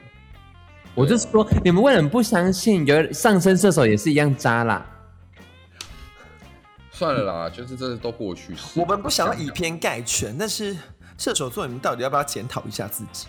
[0.95, 2.87] 我就说你们为什么不相信？
[2.87, 4.85] 有上升射手也是一样渣啦。
[6.99, 8.81] 算了啦，就是这都过去式。
[8.81, 10.77] 我们不想要以偏概全，但是
[11.17, 13.29] 射手座，你们到底要不要检讨一下自己？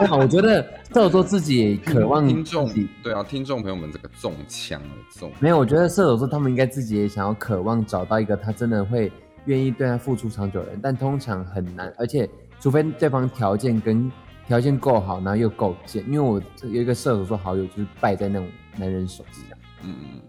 [0.00, 0.60] 哇， 我觉得
[0.92, 2.68] 射手座自己也渴望听众
[3.04, 9.12] 对啊，听众朋友们，这个中枪了，中没有，我觉得射手座他们应该自己也想要渴望找到一个他真的会
[9.44, 14.10] 愿意对他付出长久的人，但通常很难，而且除非对方条件跟
[14.48, 16.04] 条件够好，然后又够贱。
[16.08, 20.20] 因为我有一个射手座好友，就是败在那种男人手上，嗯嗯嗯，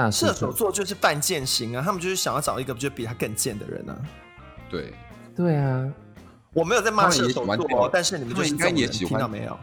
[0.00, 3.98] 大射手座就是犯贱型啊，他们就是想要找一个就比他更贱的人啊。
[4.70, 4.94] 对，
[5.36, 5.92] 对啊，
[6.52, 9.58] 我没有在骂射手座、哦，但是你们就是应该也喜欢听到没有？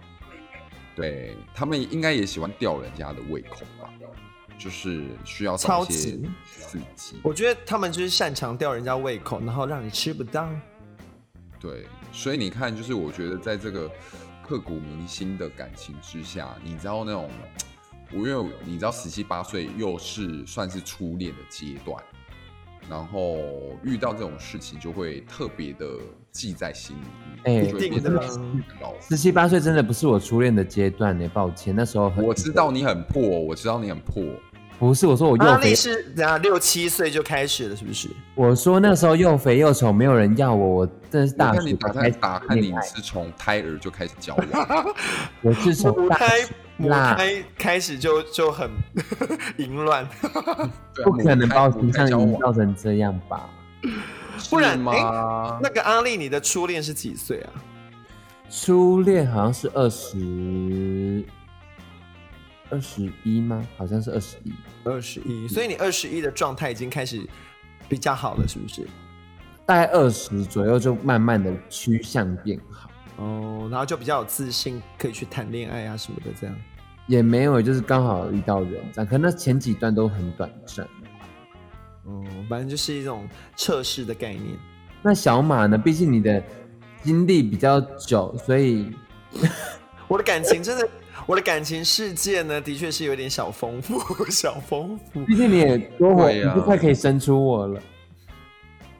[0.96, 3.90] 对他们应该也喜欢吊人家的胃口吧，
[4.58, 7.20] 就是需要找超级刺激。
[7.24, 10.50] 我觉得他们就是擅长吊人家胃口，然后让你吃不到。
[11.60, 13.90] 对，所以你看，就是我觉得在这个
[14.48, 17.58] 刻骨铭心的感情之下，你知道那种，我
[18.14, 22.02] 因为你知道十七八岁又是算是初恋的阶段，
[22.90, 23.38] 然后
[23.84, 25.86] 遇到这种事情就会特别的
[26.32, 27.02] 记在心里
[27.44, 28.24] 面，哎就会变一定的
[29.02, 34.24] 十七八岁真的不是我初恋的阶段呢，抱歉，那时候很我知道你很破，我知道你很破，
[34.80, 38.10] 不是我说我阿又肥，丽是怎样六七岁就开始了，是不是？
[38.36, 44.94] 我说那时候又肥又丑，没有人要我，我真的是我大看你打开打开你是从胎儿就开始交往，
[45.42, 48.70] 我是从 母胎学母，胎开始就就很
[49.58, 50.08] 淫乱，
[51.04, 53.50] 不可能把我形象营造成这样吧？
[54.52, 55.60] 不然是吗？
[55.62, 57.50] 那个阿丽，你的初恋是几岁啊？
[58.50, 61.24] 初恋好像是二十
[62.70, 63.66] 二十一吗？
[63.78, 64.54] 好像是二十一。
[64.84, 67.22] 二十一，所以你二十一的状态已经开始
[67.90, 68.88] 比较好了，是不是？
[69.66, 76.56] 大概二十左右就慢慢的趋向变好，哦，然后就比较有自信，可以去谈恋爱啊什么的，这样。
[77.08, 80.86] 也没有就是刚好遇到人这样，可能那前几段都很短暂。
[82.04, 84.58] 哦，反正就是一种测试的概念。
[85.02, 85.78] 那小马呢？
[85.78, 86.42] 毕竟你的
[87.04, 88.92] 经历比较久，所以
[90.08, 90.90] 我的感情真的，
[91.28, 97.82] 我的感情世界呢，的确是有点小丰富，小丰富，毕竟你也多我，对啊你就快可以生出我了。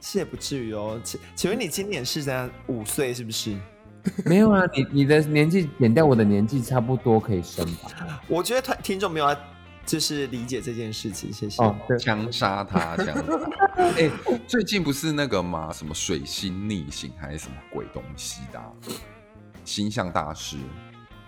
[0.00, 1.00] 是也不至于哦。
[1.02, 3.56] 请请问你今年是在五岁是不是？
[4.24, 8.22] 没有啊，你你的年纪减掉我的年纪，差不多可以生吧？
[8.28, 9.36] 我觉得他听众没有啊
[9.86, 11.62] 就是理解这件事情，谢谢。
[11.62, 13.50] 哦，枪杀他，这样子。
[13.96, 14.10] 哎、
[14.46, 15.72] 最近不是那个吗？
[15.72, 18.70] 什么水星逆行还是什么鬼东西的啊、
[19.64, 20.58] 星象大师。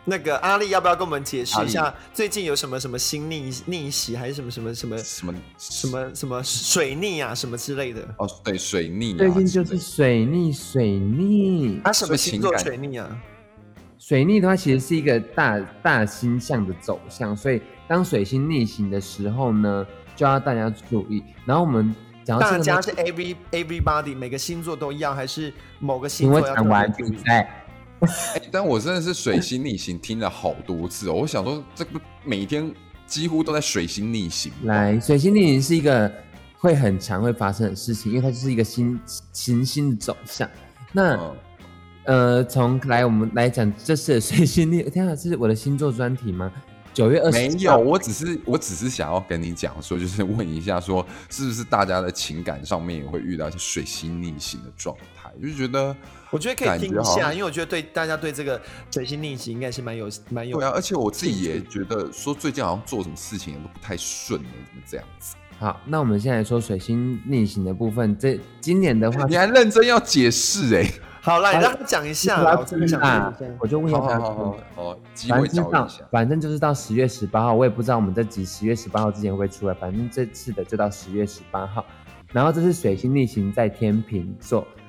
[0.04, 8.02] 那个阿丽要不要跟我们解释一下，最近有什么什么新逆逆袭，还是什么什么什么什么什么什么水逆啊，什么之类的？
[8.18, 9.18] 哦，对，水逆、啊。
[9.18, 11.80] 最近就是水逆，水逆。
[11.84, 13.08] 啊，什么星座水逆啊？
[13.98, 19.86] 水逆的话，其实是一个大大星象的走向，所以当水星逆行的时候呢，
[20.16, 21.22] 就要大家注意。
[21.44, 21.94] 然后我们
[22.24, 27.48] 讲到大家是 every everybody 每个星座都要，还是某个星请我座要讲完特别。
[28.34, 31.14] 哎但我真的是水星逆行听了好多次哦。
[31.14, 32.72] 我想说，这个每天
[33.06, 34.52] 几乎都在水星逆行。
[34.64, 36.10] 来，水星逆行是一个
[36.56, 38.98] 会很常会发生的事情，因为它就是一个星
[39.32, 40.48] 行星的走向。
[40.92, 41.36] 那、嗯，
[42.04, 46.50] 呃，从来我们来讲这次的水星逆，天啊，这是我的星座专题吗？
[46.92, 55.30] 九月二十没有，我只是我只是想要跟你讲说，就是问一下说，是不是大家的情感上面也会遇到一些水星逆行的状态？
[55.40, 55.94] 就觉得
[56.30, 58.60] 我觉得可以听一下，因为我觉得对大家对这个
[58.90, 65.34] 水星逆行应该是蛮有蛮有对啊，而且我自己也觉得说，最近好像做什么事情都不太顺呢，怎么这样子？
[65.58, 73.56] 好，那我们现在说水星逆行的部分，这今年的话，你还认真要解释哎、 好啦，你啊让他讲一下我啦，要听我真的想啦听一下。
[73.60, 76.04] 我就问一下他好好好机会到教育一下。
[76.10, 81.84] 反正就是到十月十八号，我也不知道我们这集十月十八号之前会不会出来，反正这次的就到十月十八号。
[82.32, 84.79] 然后这是水星逆行在天秤座，嗯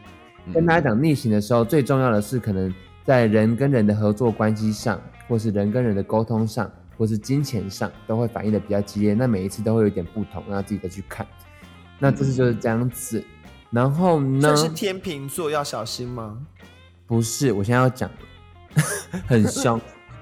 [0.53, 2.73] 跟大家讲逆行的时候，最重要的是可能
[3.03, 9.13] 在人跟人的合作关系上，或是人跟人的沟通上，或是金钱上，都会反应的比较激烈。
[9.13, 11.25] 那每一次都会有点不同，那自己再去看。
[11.99, 13.23] 那这次就是这样子。
[13.69, 14.55] 然后呢这？
[14.55, 16.37] 是天秤座要小心吗？
[17.07, 18.09] 不是，我现在要讲，
[19.27, 19.79] 很凶。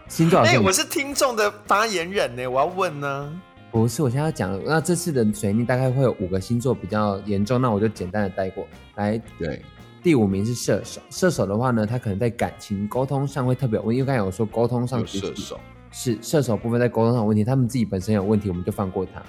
[0.07, 3.41] 星座哎、师，我是听众的发言人呢，我要问呢。
[3.71, 9.21] 不是，我现在要讲，那这次的水逆大概会有五个星座比较严重，那我就简单的带过来。
[9.37, 9.61] 对，
[10.01, 15.59] 第五名是射手，射手的话呢，他可能在感情沟通上会特别有问题，因为刚才有说沟通上射手，
[15.91, 19.21] 是射手部分在沟通上有问题，他们自己本身有问题，我们就放过他。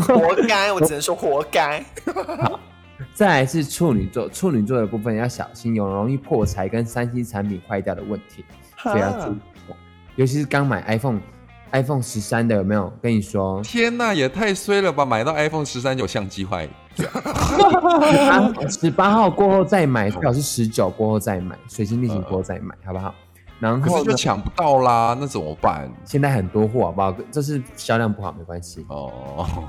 [0.00, 1.84] 活该，我只能说活该。
[3.14, 8.44] 再来是处女座，处女座的部分要小心，有容易破财跟三星产品坏掉的问题，
[8.78, 9.36] 所以要注意。
[10.14, 11.20] 尤其是刚买 iPhone
[11.76, 12.90] iPhone 十三的，有没有？
[13.02, 15.04] 跟你说，天呐，也太衰了吧！
[15.04, 16.66] 买到 iPhone 十三有相机坏，
[18.68, 23.14] 十八号过后再买，最好是十九过后再买，水星逆行过后再买，好不好？
[23.60, 25.90] 然后呢抢不到啦，那怎么办？
[26.04, 27.14] 现在很多货，好不好？
[27.30, 28.84] 这是销量不好，没关系。
[28.88, 29.12] 哦，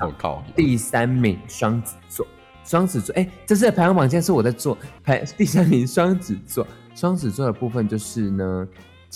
[0.02, 0.42] 我靠！
[0.56, 2.26] 第三名双子座，
[2.64, 8.68] 双子座，哎，这次的排行榜现在是我在做，排第三名双子座，双子座的部分就是呢，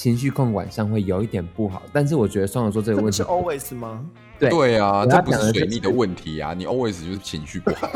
[0.02, 4.04] 情绪控管上会有一点不好，但是我觉得双子座这个问题是 always 吗？
[4.40, 7.88] 对对啊，这不是是水逆的问题啊，你 always 就是情绪不好。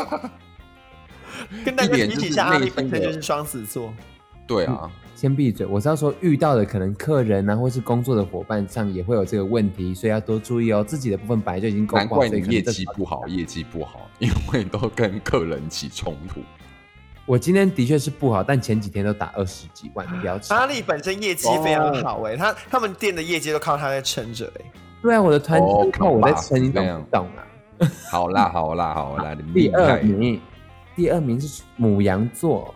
[1.65, 3.91] 跟大家提起一下，阿内心的丽本身就是双子座。
[4.45, 5.65] 对啊，先闭嘴！
[5.65, 10.83] 我是要说，遇到的可能客人啊，或是工作的伙伴上也会有这个问题，所以要多注意哦。
[10.83, 16.39] 自己的部分本来就已经够难怪你业绩不好，业绩不好，因为都跟客人起冲突。
[17.25, 20.55] 我今天的确是不好，但前几天都打二十几万，你不要吵。
[20.55, 24.71] 阿力本身业绩非常好哎、他他们店的业绩都靠他在撑着哎。
[25.01, 27.89] 对啊，我的团哦队靠我在靠撑，你懂不懂啊？
[28.11, 29.69] 好啦，好啦，好啦， 你第。
[29.69, 30.39] 二名，
[30.95, 32.73] 第二名是母羊座。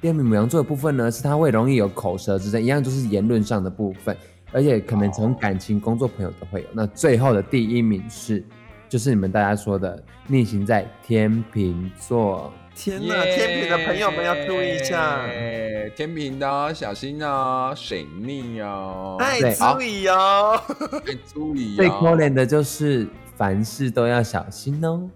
[0.00, 4.16] 第二名母羊座的部分呢，是他会容易有口舌之争，一样就是言论上的部分，
[4.52, 6.68] 而且可能从感情、工作、朋友都会有。
[6.72, 8.44] 那最后的第一名是，
[8.88, 12.52] 就是你们大家说的逆行在天秤座。
[12.76, 20.60] 天呐，天平的朋友们要注意一下，耶天平的哦小心哦，水逆啊，哎，对注意哦。
[21.06, 21.96] 爱注意最啊。
[21.98, 25.08] 可怜的就是凡事都要小心哦。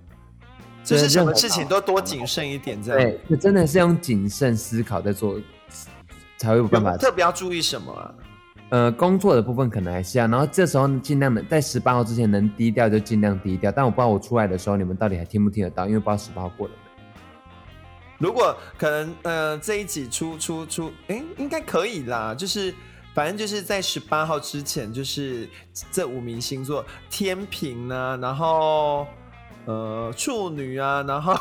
[0.83, 3.01] 就是什么事情都多谨慎一点，这样。
[3.01, 5.39] 对，就真的是用谨慎思考在做，
[6.39, 8.15] 才会有办法特别要注意什么啊？
[8.71, 16.80] 呃，工作的部分可能还是要，然后这时候尽量的在十八号之前能低调就尽量低调，但我不知道我出来的时候你们到底还听不听得到，因为不知道十八号过了没。
[18.21, 22.35] 如果可能，呃，这一集出出出，哎，应该可以啦。
[22.35, 22.73] 就是
[23.15, 25.49] 反正就是在十八号之前，就是
[25.91, 29.07] 这五名星座：天平啊，然后
[29.65, 31.35] 呃处女啊，然后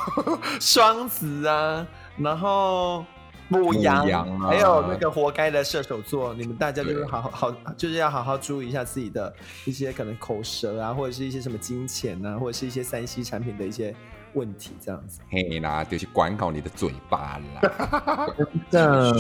[0.62, 1.86] 双子啊，
[2.18, 3.04] 然后
[3.50, 9.34] 母羊，母羊啊还有那个活该的射手座，你们大家就是好好好，就是要好好注意一下自己的
[9.66, 13.94] 一些可能口舌啊，或者是一些什么金钱啊，或者是一些三 C 产品的一些
[14.34, 15.20] 问题，这样子。
[15.30, 18.28] 嘿啦，就是管好你的嘴巴啦。
[18.38, 19.14] 真的，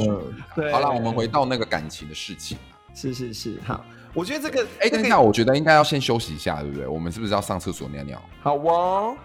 [0.55, 2.57] 对，好了，我们回到那个感情的事情。
[2.93, 6.87] 是是是，好，我觉得这个哎，这个等一下，我觉得应该要先休息一下，对不对？
[6.87, 8.21] 我们是不是要上厕所尿尿？
[8.41, 9.15] 好哦。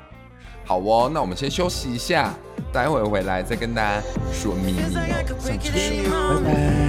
[0.67, 2.33] 好哦，那我们先休息一下，
[2.73, 4.91] 待会回来再跟大家说秘密哦。
[5.39, 6.85] 上厕所 any moment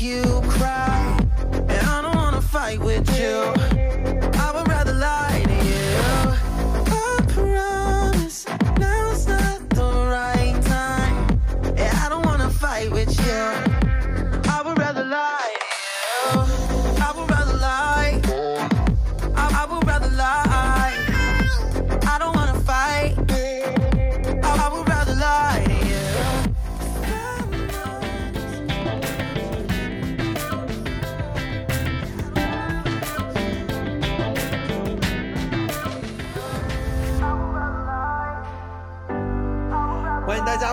[0.00, 1.18] you cry.
[1.52, 3.09] And I don't wanna fight with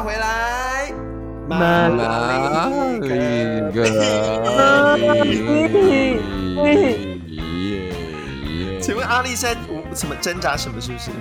[0.08, 0.90] 回来，
[1.50, 3.10] 妈哪里里
[3.74, 3.84] 个个？
[8.80, 9.60] 请问阿丽现在
[9.94, 10.80] 什么挣扎什么？
[10.80, 11.12] 是不是？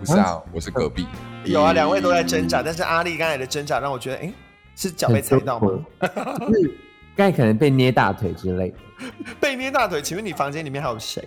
[0.00, 1.06] 不是啊，我是隔壁。
[1.46, 4.30] 有啊，两位都在挣扎，但是阿丽刚才的挣扎让我觉得，哎，
[4.76, 5.70] 是脚被踩到吗？
[6.02, 6.78] 就是
[7.16, 8.76] 刚才可能被捏大腿之类的，
[9.40, 10.02] 被捏大腿？
[10.02, 11.24] 请问你房间里面还有谁？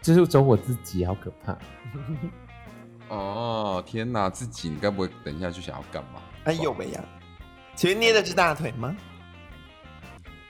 [0.00, 1.54] 就是走我自己，好可怕。
[3.08, 6.20] 哦，天哪，自己你该不会等一下就想要干嘛？
[6.44, 7.04] 哎呦喂呀！
[7.74, 8.96] 请问捏的是大腿吗？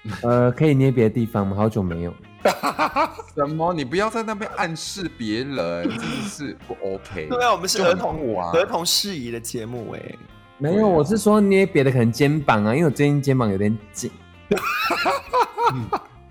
[0.23, 1.57] 呃，可以捏别的地方吗？
[1.57, 2.15] 好久没有。
[3.35, 3.75] 什么？
[3.75, 7.27] 你不要在那边暗示别人，真的是不 OK。
[7.31, 10.15] 对啊，我们是儿童舞啊儿童适宜的节目哎。
[10.59, 14.11] 没有，我是说捏别的，可能肩膀啊，因为我最近肩膀有点紧。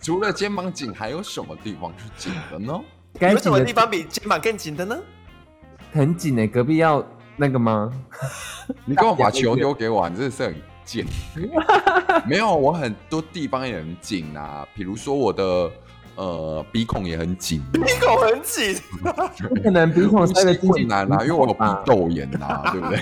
[0.02, 2.80] 除了肩膀紧，还有什么地方是紧的呢？
[3.20, 4.98] 有什么地方比肩膀更紧的呢？
[5.96, 7.02] 很紧呢、隔壁要
[7.38, 7.90] 那个吗？
[8.84, 11.06] 你跟我把球丢给我，你真的是很贱。
[12.28, 15.72] 没有，我很多地方也很紧啊，比如说我的
[16.16, 18.76] 呃鼻孔也很紧，鼻孔很紧，
[19.48, 23.00] 不可能鼻孔塞得进去困难啊，因为我有鼻窦炎呐、 对不对？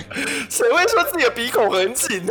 [0.48, 2.22] 谁会说自己的鼻孔很紧？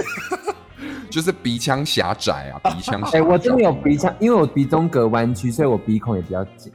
[1.09, 3.19] 就是鼻腔狭窄啊，鼻腔狭窄。
[3.19, 6.71] 哎、我真的有鼻腔，因为我鼻中隔弯曲，所以我鼻孔也比较紧。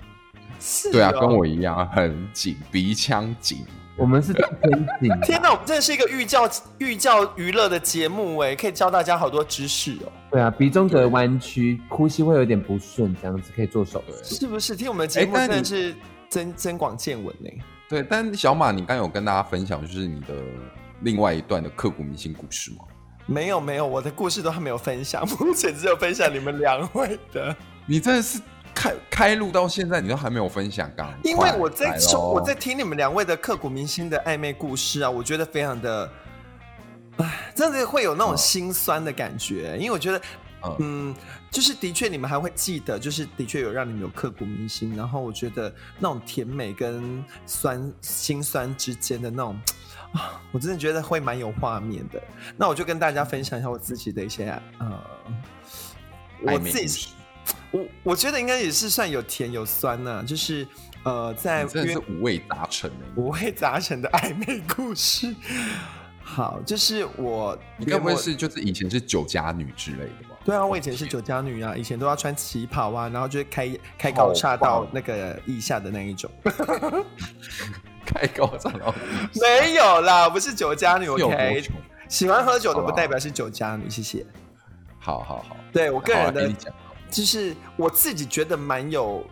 [0.69, 3.64] 是对啊，哦跟我一样很紧，鼻腔紧。
[3.97, 5.19] 我们是偏紧、啊。
[5.23, 14.35] 天哪，我们真的是一个寓教寓教娱乐的节目哎，可以教大家好多知识哦，对啊，鼻中隔弯曲，呼吸会有点不顺，这样子可以做手术。
[14.37, 14.77] 是不是？
[14.77, 15.95] 听我们的节目真的是
[16.29, 17.51] 增增广见闻呢。
[17.89, 20.35] 对，但小马，你刚有跟大家分享就是你的
[21.01, 22.85] 另外一段的刻骨铭心故事吗？
[23.25, 27.57] 没有没有，我的故事都还没有分享，目前只有分享你们两位的。
[27.85, 28.39] 你真的是
[28.79, 36.09] 开开录到现在，你都还没有分享，刚因为我在来说我在听你们两位的刻骨铭心的暧昧故事啊，我觉得非常的，
[37.16, 39.76] 唉，真的会有那种心酸的感觉。
[39.79, 40.22] 因为我觉得，
[40.62, 41.14] 嗯嗯，
[41.51, 44.95] 就是的确你们还会记得，就是的确有让你们有刻骨铭心。
[44.95, 49.61] 然后我觉得那种甜美跟酸心酸之间的那种。
[50.12, 52.22] 啊，我真的觉得会蛮有画面的。
[52.57, 54.49] 那我就跟大家分享一下我自己的一些
[54.79, 55.01] 呃，
[56.41, 57.09] 我自己
[57.70, 60.66] 我我觉得应该也是算有甜有酸呐、就是
[61.05, 65.34] 呃，在你真的是五味杂陈欸五味杂陈的暧昧故事。
[66.20, 70.36] 好，就是我，你该不会是就是以前是酒家女之类的吧？
[70.44, 76.30] 对啊，我以前是酒家女啊，以前都要穿旗袍啊，然后就是开开高叉到那个腋下的那一种。
[78.05, 78.94] 开高叉到
[79.34, 81.62] 没有啦，不是酒家女，OK。
[82.09, 84.24] 喜欢喝酒的不代表是酒家女，谢谢。
[84.99, 86.72] 好好好，对我个人的给你讲
[87.11, 89.25] 就是我自己觉得蛮有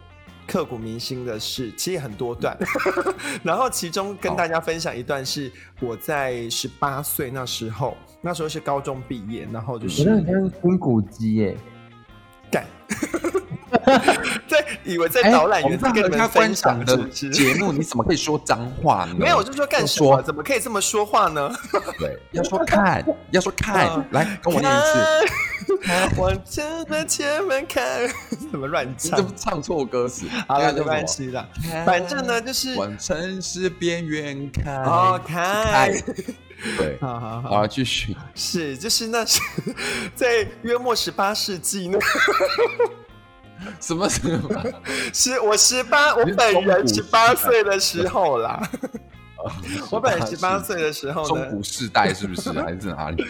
[0.47, 2.57] 刻骨铭心的事，其实也很多段。
[3.43, 5.51] 然后其中跟大家分享一段是
[5.81, 11.57] 我在十八岁那时候，那时候是高中毕业，然后就是很像听古鸡耶，
[12.51, 12.65] 干，
[14.49, 19.15] 对，以为在哎导览员在跟你们分享赏的节目，你怎么可以说脏话呢？
[19.19, 20.23] 没有，我就说干要什么？
[20.23, 21.51] 怎么可以这么说话呢？
[21.99, 24.95] 对，要说看，要说看嗯，来跟我念一次。
[26.17, 27.85] 往前的前面看，
[28.53, 29.25] 怎么乱你唱怎？
[29.25, 30.27] 么唱错歌词？
[30.47, 31.49] 好了，没关系的。
[31.85, 34.85] 反正呢，就是往城市边缘看。
[34.85, 35.91] 哦，看，
[36.79, 38.17] 对，好好好，好，继续。
[38.35, 39.41] 是，就是那是
[40.15, 41.99] 在约莫十八世纪呢，
[43.81, 44.63] 什么什么？
[45.13, 48.63] 是我十八，我本人十八岁的时候啦。
[49.93, 52.51] 我本人十八岁的时候呢中古，世代是不是？
[52.51, 53.25] 还是哪里？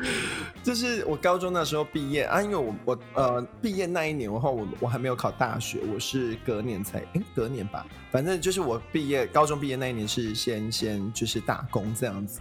[0.62, 12.41] 就是我高中那时候毕业啊，因为我我呃毕业那一年后，我我还没有考大学，我是隔年才哎隔年吧，反正就是我毕业高中毕业那一年是先先就是打工这样子，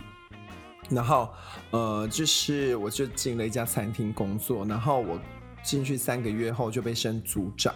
[0.90, 1.28] 然后
[1.72, 5.20] 呃就是我就进了一家餐厅工作，然后我
[5.66, 7.74] 进去三个月后就被升组长。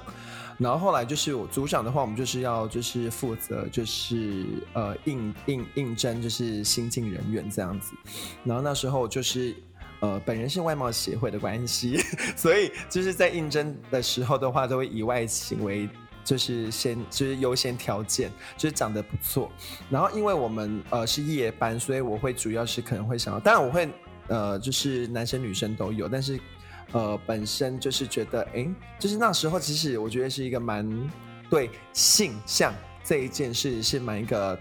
[0.57, 7.93] 然后后来就是我组长的话，我们就是要就是负责就是呃应应应征就是新进人员这样子。
[8.43, 9.55] 然后那时候就是
[10.01, 11.97] 呃本人是外貌协会的关系，
[12.35, 15.87] 所以就是在应征的时候的话，都会以外形为
[16.25, 19.49] 就是先就是优先条件，就是长得不错。
[19.89, 23.87] 然后因为我们呃是夜班，所以我会主要是可能会想要，当然我会
[24.27, 26.37] 呃就是男生女生都有，但是。
[26.91, 28.67] 呃，本身就是觉得，哎，
[28.97, 30.87] 就是那时候，其实我觉得是一个蛮
[31.49, 32.73] 对性向
[33.03, 34.59] 这一件事是蛮一个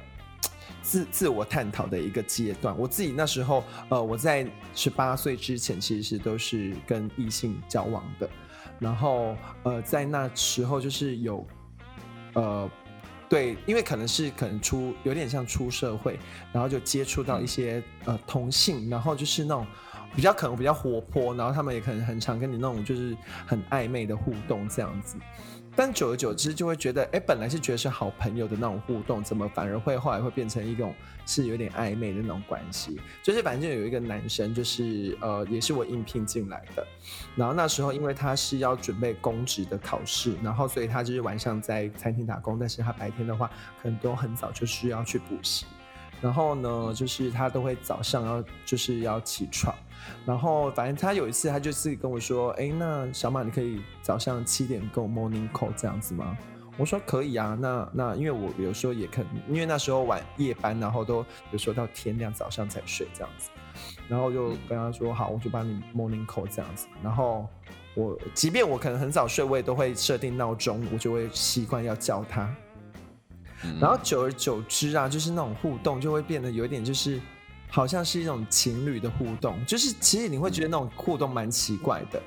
[0.82, 2.76] 自自我探讨的一个阶段。
[2.78, 8.28] 我自己那时候，呃，我在十八岁之前其实是都是跟异性交往的，
[8.78, 11.46] 然后呃，在那时候就是有
[12.34, 12.70] 呃。
[13.30, 16.18] 对，因为可能是可能出有点像出社会，
[16.50, 19.66] 然后就接触到一些呃同性，然后就是那种
[20.14, 25.16] 比较可能比较活泼，然后他们也可能很常跟你那种就是很暧昧的互动这样子。
[25.76, 30.92] 但久而久之就会觉得，哎，本来是觉得是好朋友的那种互动，怎么反而会后来会变成一种
[31.24, 33.00] 是有点暧昧的那种关系？
[33.22, 36.84] 就是反正有一个男生，就是呃，也是我应聘进来的。
[37.36, 43.48] 然后那时候因为他是要准备公职的考试，然后所以他就是晚上在餐厅打工，但是他白天的话
[43.80, 45.64] 可能都很早就需要去补习。
[46.20, 49.72] 然后呢，就是他都会早上要就是要起床，
[50.26, 56.36] 然后反正他有一次他就是跟我说，哎，那小马你可以早上七点跟我 morning call 这样子吗？
[56.76, 63.50] 我说可以啊，那那因为我有时候也肯因为那时候晚夜班，然后都有时候到天亮早上才睡这样子，
[64.06, 67.48] 然后就跟他说好，我就帮你 morning call 这样子，然后
[67.94, 72.44] 我即便我可能很早睡，我也都会设定闹钟，我就会习惯要叫他。
[73.64, 77.20] 嗯然后久而久之啊，就是那种互动就会变得有一点就是，
[77.70, 82.20] 好像是一种情侣的互动，就是其实你会觉得那种互动蛮奇怪的。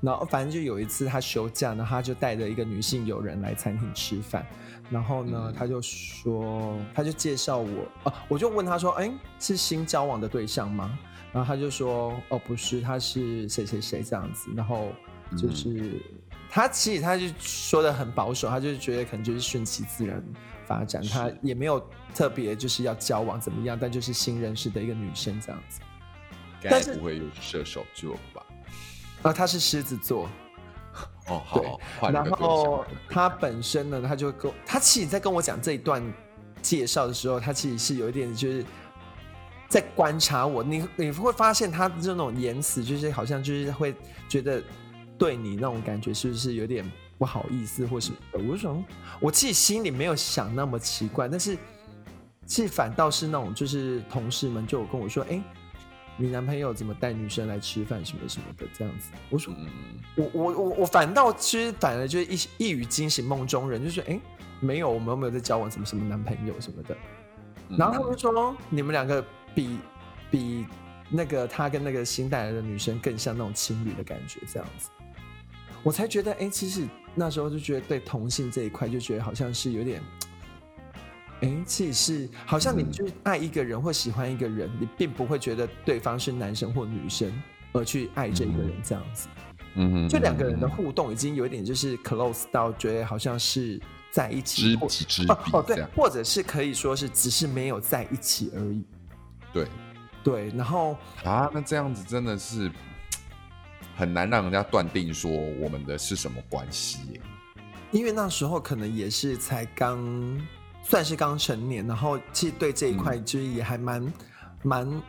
[0.00, 4.46] 然后反正就有一次他休假，然后他就带着一个女性友人来餐厅吃饭，
[4.88, 10.98] 然后呢嗯他就说，他就介绍我，哦、我就问他说，哎，是新交往的对象吗？
[11.32, 14.88] 然后他就说，哦，不是，他是谁谁谁这样子，然后
[15.36, 16.00] 就是。
[16.52, 20.20] 他其实他就说的很保守，他就觉得可能就是顺其自然
[20.70, 25.80] 发展，他也没有特别就是要交往怎么样，但就是新认识的一个女生这样子。
[26.62, 28.46] 该不会又是射手座吧？
[29.22, 30.28] 啊，他是狮子座，
[31.26, 31.66] 哦，对
[31.98, 32.96] 好，然后象。
[33.08, 36.00] 他本身呢，他就跟我他其实在跟我讲这一段
[36.62, 38.64] 介绍的时候，他其实是有一点就是
[39.68, 43.92] 在观察我，你你会发现他这种言辞，就是好像就是会
[44.28, 44.62] 觉得
[45.18, 46.88] 对你那种感觉是不是有点
[47.20, 48.38] 不好意思或什么的？
[48.38, 48.84] 我就想，
[49.20, 51.54] 我自己心里没有想那么奇怪，但是
[52.46, 55.38] 其实反倒是那种就是同事们就有跟我说，哎。
[56.16, 59.10] 你男朋友怎么带女生来吃饭什么什么的这样子？
[59.30, 59.66] 我说嗯，
[60.16, 64.20] 我我我我反倒其实反而就是一一语惊醒梦中人，就是哎、诶
[64.60, 66.94] 没有，我们有没有在交往什么什么男朋友什么的？
[67.70, 69.78] 嗯然后他们就说你们两个比
[70.30, 70.66] 比
[71.08, 74.90] 那个他跟那个新带来的女生更像那种情侣的感觉，这样子，
[75.82, 80.02] 我才觉得哎、诶其实那时候就觉得对同性这一块就觉得好像是有点。
[81.42, 87.32] 哎，其实是好像你嗯就是爱一个人或喜欢一个人，你并不会觉得对方是男生或女生
[87.72, 89.28] 而去爱这一个人这样子。
[89.74, 98.84] 嗯哼，就两个人的嗯互动已经有一点就是 close 到觉得好像是在一起，或知己知哦哦对或者是可以说是只是没有在一起而已。
[99.52, 99.66] 对
[100.22, 102.70] 对，然后啊，那这样子真的是
[104.00, 107.20] 很难让人家断定说我们的是什么关系耶。
[107.90, 110.00] 因为那时候可能也是才刚
[110.82, 114.12] 算是刚成年，然后其实对这一块就是也还蛮
[114.62, 115.02] 蛮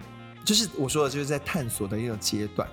[0.44, 2.68] 就是我说的，就是在探索的一个阶段。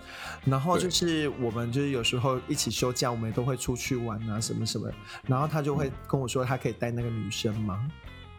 [0.45, 4.91] 然后就是我们就是有时候一起休假，我们也都会出去玩啊，什么什么。
[5.25, 7.89] 然后他就会跟我说，他可以带那个女生吗？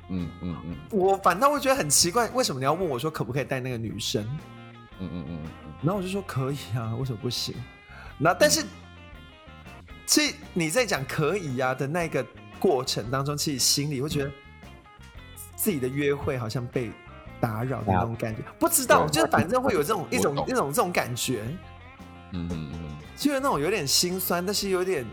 [0.09, 4.27] 嗯嗯嗯我反倒会觉得很奇怪，为什么你要问我说可不可以带那个女生？
[4.99, 7.55] 嗯嗯嗯嗯然后我就说可以啊，为什么不行？
[8.17, 8.63] 那但是，
[10.05, 12.25] 其实你在讲可以啊的那个
[12.59, 14.31] 过程当中，其实心里会觉得
[15.55, 16.91] 自己的约会好像被
[17.39, 18.41] 打扰的那种感觉。
[18.59, 21.43] 不知道，就是反正会有这种一种一种这种感觉，
[22.33, 25.05] 嗯嗯嗯就是那种有点心酸，但是有点。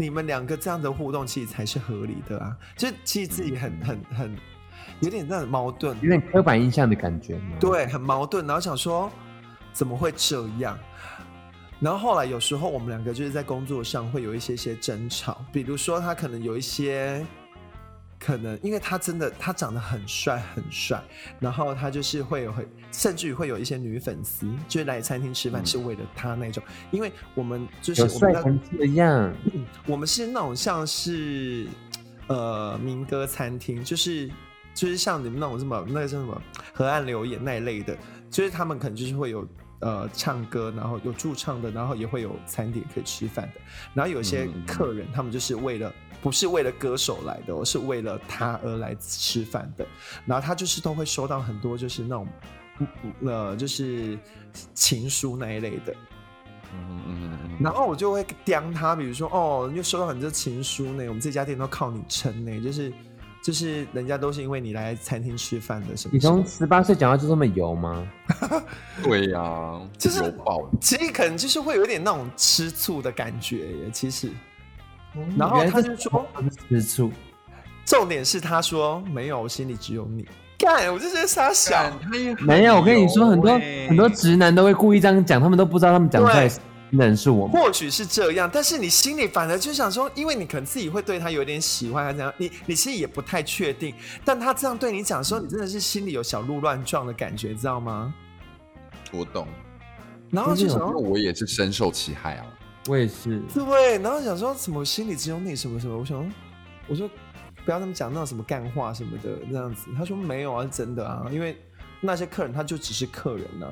[0.00, 2.56] 你们两个这样的互动，其实才是合理的啊！
[2.76, 4.36] 就其实自己很很很
[5.00, 8.46] 有点那种矛盾，有点刻板印象的感觉吗？，对，很矛盾。
[8.46, 9.10] 然后想说
[9.72, 10.78] 怎么会这样？
[11.80, 17.24] 然后后来有时候我们两个就是在工作上会有一些些争吵，比如说他可能有一些，
[18.18, 21.00] 可能因为他真的他长得很帅很帅，
[21.38, 29.32] 然后他就是会有很甚至于会有一些女粉丝就是来餐厅吃饭嗯是为了他那种，因为我们就是有我们的帅成这样，
[29.86, 31.68] 我们是那种像是
[32.26, 34.28] 呃民歌餐厅，就是
[34.78, 36.40] 就是像你们那种什么那个叫什么
[36.72, 37.98] 河岸留言那一类的，
[38.30, 39.44] 就是他们可能就是会有
[39.80, 43.60] 呃唱歌，然后有驻唱的，然后也会有餐点可以吃饭的。
[43.92, 49.84] 然后有些客人他们就是为了不是为了歌手来的、哦，是为了他而来吃饭的。
[50.24, 52.28] 然后他就是都会收到很多就是那种
[53.22, 54.16] 呃就是
[54.74, 55.92] 情书那一类的。
[56.72, 62.92] 嗯嗯嗯嗯然后我就会刁他，比如说哦，又收到很多情书呢，我们这家店都靠你撑呢，就是
[63.48, 68.06] 就是人家都是因为你来餐厅吃饭的什么你从十八岁讲话就这么油吗？
[69.02, 70.68] 对呀，就是油爆了。
[70.82, 74.28] 其实可能就是会有点那种吃醋的感觉耶，其实。
[75.34, 76.26] 然后他就说，
[76.68, 77.10] 吃醋，
[77.86, 80.28] 重点是他说没有，我心里只有你。
[80.58, 81.90] 干，我就觉得傻小。
[82.02, 86.54] 他也没有，我跟你说，很多很多直男都会故意这样讲，他们都不知道他们讲出来对的
[86.90, 87.60] 人是我们。
[87.60, 93.94] 或许是这样，但是你心里反而就想说，因为你可能自己会对他有点喜欢，还是怎样，你你其实也不太确定。
[94.24, 98.14] 但他这样对你讲的时候，你真的是心里有小鹿乱撞的感觉，知道吗？
[99.12, 99.46] 我懂，
[100.30, 102.46] 然后就想说因为我也是深受其害啊。
[102.86, 106.32] 我也是，对，然后想说怎么心里只有你什么什么，我想说，
[106.86, 107.10] 我说
[107.64, 109.88] 不要那么讲那种什么干话什么的这样子。
[109.96, 111.54] 他说没有啊，是真的啊，因为
[112.00, 113.68] 那些客人他就只是客人啊。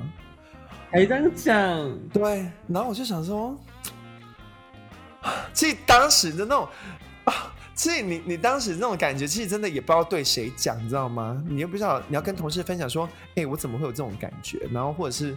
[0.91, 3.55] 还这样讲，对，然后我就想说，
[5.53, 6.69] 其实当时的那种
[7.25, 11.43] 啊，其实你你当时那种感觉，其实真的也不知道对谁讲，你知道吗？
[11.49, 14.59] 你又不知道你要跟同事分享说，哎、我怎么会有这种感觉？
[14.73, 15.37] 然后或者是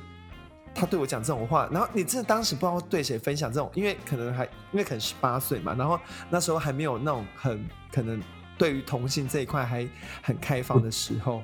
[0.74, 8.22] 他对我讲这种话，然后你真的当时不知道对谁分享这种，因为可能还因为可能十八岁嘛，然后那时候还没有那种很可能
[8.58, 9.86] 对于同性这一块还
[10.22, 11.42] 很开放的时候。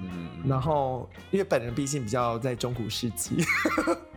[0.00, 3.36] 嗯嗯然后，因为本人毕竟比较在中古世纪，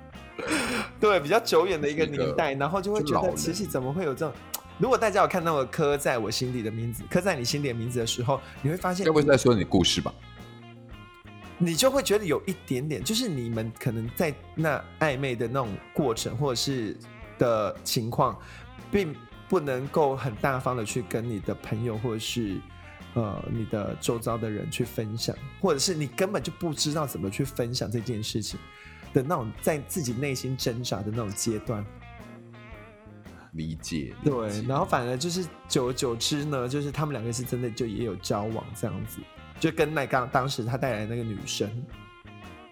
[1.00, 4.34] 对，比较久远的一个年代，然后就会觉得，其实怎么会有这种？
[4.78, 10.14] 如果大家有看到我《刻在我心底的名字》，刻在你心底的名字的时候，你会发现该，不会是在说你的故事吧？
[11.58, 16.98] 你就会觉得有一点点，就是你们可能在那暧昧的那种过程，或者是
[17.38, 18.40] 的情况，
[18.90, 19.14] 并
[19.50, 22.56] 不能够很大方的去跟你的朋友或者是
[23.14, 28.60] 呃你的周遭的人去分享，或者是你根本就不知道怎么去分享这件事情
[29.14, 31.86] 的那种在自己内心挣扎的那种阶段。
[33.54, 39.20] 理解，理对，然后反而就是久而久之呢，就是他们两个是真的就也有交往这样子，
[39.60, 41.68] 就跟那刚当时他带来的那个女生，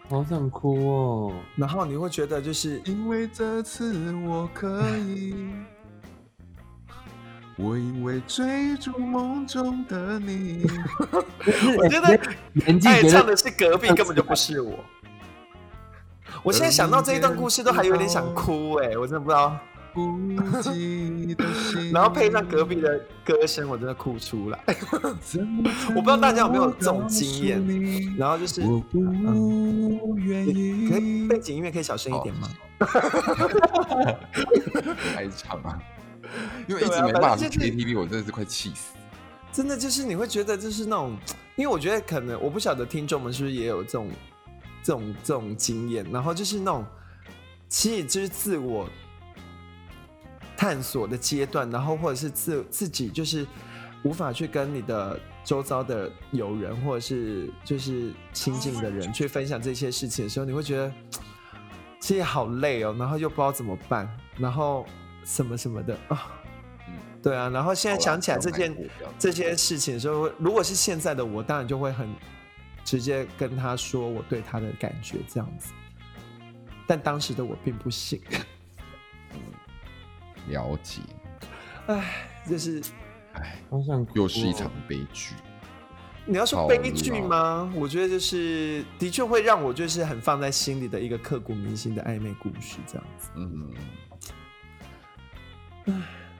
[0.07, 1.33] 好想哭哦。
[1.55, 5.33] 然后你会觉得就是因为这次我可以，
[7.57, 10.63] 我因为追逐梦中的你，
[11.77, 12.19] 我觉得哎，
[12.53, 14.79] 年纪觉得唱的是隔壁，根本就不是我。
[16.43, 19.57] 我现在想到这一段故事，都还有点想哭哎、我真的不知道。
[21.91, 24.59] 然后配上隔壁的歌声，我真的哭出来。
[25.95, 32.47] 我不知道大家有没有这种能经验然后就是，我不愿可以背景音乐可以小声一点吗？
[35.15, 35.79] 开场啊，
[36.67, 38.95] 因为一直没办法去反正就是 KTV，我真的是快气死。
[39.51, 41.17] 真的就是你会觉得就是那种，
[41.55, 44.09] 因为我觉得可能我不晓得听众们是不是也有这种
[44.83, 46.85] 这种这种经验，然后就是那种
[47.67, 48.87] 其实就是自我
[50.55, 53.47] 探索的阶段，然后或者是自自己就是
[54.03, 60.91] 无法去跟你的周遭的友人或者是就是亲近的人去分享这些事情的时候，你会觉得
[61.99, 64.07] 其实好累哦，然后又不知道怎么办，
[64.37, 64.85] 然后
[65.27, 66.41] 什么什么的啊。
[66.87, 68.73] 嗯对啊，然后现在想起来这件
[69.19, 72.07] 这些事情的时候，如果是现在的我，当然就会很
[72.85, 75.73] 直接跟他说我对他的感觉这样子。
[76.85, 78.21] 但当时的我并不信，
[80.47, 81.01] 了解，
[81.87, 82.81] 唉，就是
[83.33, 85.33] 哎，好想哭哦又是一场悲剧。
[86.25, 87.73] 你要说悲剧啦吗？
[87.75, 93.29] 我觉得就是的确会让我就是很放在心里的一个刻骨铭心的暧昧故事这样子。
[93.35, 93.69] 嗯，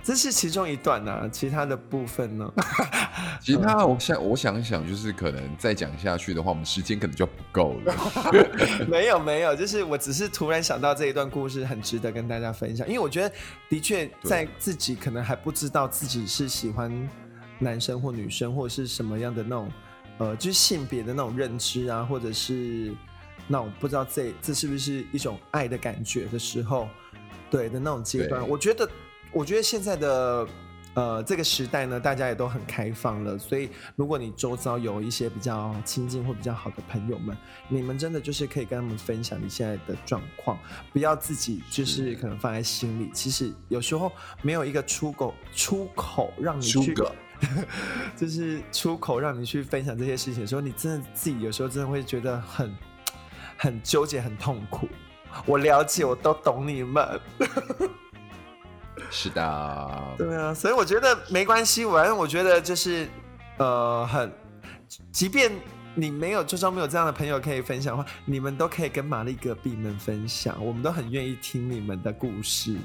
[0.04, 2.54] 这是其中一段呐、其他的部分呢？
[3.42, 7.94] 其他我想我想一想，就是可能再讲下去的话，我们时间可能就不够了。
[8.88, 13.36] 没有没有，就是我只是突然想到这一段故事很值得跟大家分享，因为我觉得
[13.68, 17.10] 的确在自己可能还不知道自己是喜欢
[17.60, 19.70] 男生或女生，或者是什么样的那种
[20.20, 22.94] 呃，就是性别的那种认知啊，或者是
[23.46, 26.88] 那我不知道这这是不是一种爱的感觉的时候，
[27.52, 28.90] 对的那种阶段，我觉得
[29.32, 30.48] 我觉得现在的。
[30.94, 37.38] 呃，这个时代呢，大家也都很开放了，所以如果你周遭有一些比较亲近或比较好的朋友们，
[37.70, 40.58] 你们真的就是可以跟他们分享你现在的状况，
[40.92, 43.12] 不要自己就是是可能放在心里。
[43.14, 44.12] 其实有时候
[44.42, 46.96] 没有一个出口出口让你去，
[48.18, 52.76] 就是出口让你去分享这些事情的时候，你真的自己有时候真的会觉得很
[53.56, 54.90] 很纠结、很痛苦。
[55.46, 57.22] 我了解，我都懂你们。
[59.10, 63.08] 是的，对啊，所以我觉得没关系，反正我觉得就是
[63.58, 64.32] 呃，很，
[65.12, 65.52] 即便
[65.96, 72.78] 你没有周遭没有这样的朋友可以分享的话，你们都可以跟玛丽隔壁们分享，我们都很愿意听你们的故事。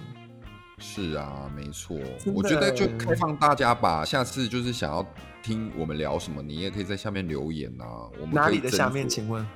[0.78, 1.96] 是啊，没错。
[2.34, 5.06] 我觉得就开放大家吧，下次就是想要
[5.42, 8.08] 听我们聊什么，你也可以在下面留言啊。
[8.20, 9.46] 我们哪里的下面，请问？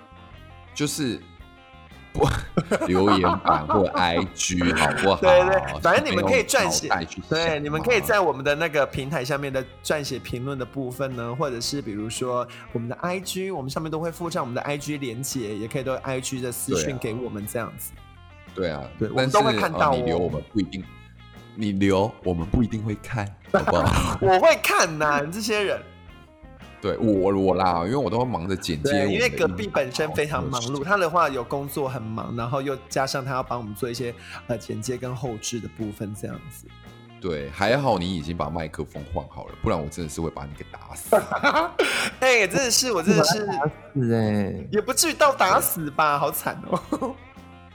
[0.75, 1.19] 就是
[2.17, 2.29] 不
[2.87, 5.21] 留言板或 IG 好不好？
[5.21, 6.89] 对对，反正你们可以撰写
[7.29, 17.93] 对，你们可以在我们的那个平台下面的撰写评论的部分呢，或者是比如说我们的 IG，我们上面都会附上我们的 IG 连接，也可以都 IG 的私讯给我们这样子。
[18.55, 20.85] 对啊，对我们都会看到呃你留哦我们不一定，
[21.55, 24.19] 你留我们不一定会看，好不好？
[24.23, 25.81] 我会看呐、你这些人。
[26.81, 34.15] 对我我啦，因为我都会忙着剪接因为隔壁本身非常忙碌，他的话有工作很忙，然后又加上他要帮我们做一些
[34.47, 36.67] 呃剪接跟后置的部分，这样子。
[37.19, 41.17] 对，还好你已经把麦克风换好了，不然我真的是会把你给打死。
[42.21, 43.47] 哎、真的是我真的是
[43.95, 47.17] 死哎，也不至于到打死吧，好惨哦。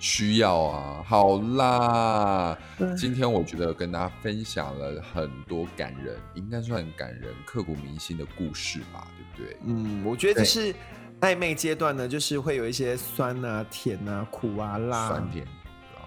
[0.01, 2.57] 需要啊，好啦，
[2.97, 9.57] 今天我觉得跟大家分享了很多感人，应该算感人、刻骨铭心的故事吧，对不对？
[9.63, 10.73] 嗯，我觉得就是
[11.21, 15.45] 暧昧阶段呢，就是会有一些酸啊、甜啊、苦啊、辣，酸甜，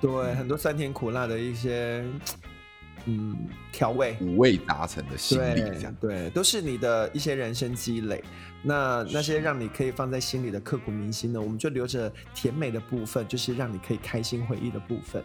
[0.00, 2.04] 对，很多酸甜苦辣的一些
[3.06, 4.16] 嗯调味。
[4.20, 8.22] 五味杂陈的心理，这对样对，都是你的一些人生积累。
[8.62, 15.22] 那那些是让你可以放在心里的刻骨铭心呢，我们就留着甜美的部分，就是让你可以开心回忆的部分。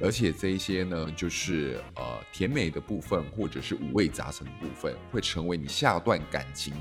[0.00, 2.02] 而且这一些呢，就是呃
[2.32, 6.72] 甜美的部分，或者是五味杂陈的部分，会成为你下段感情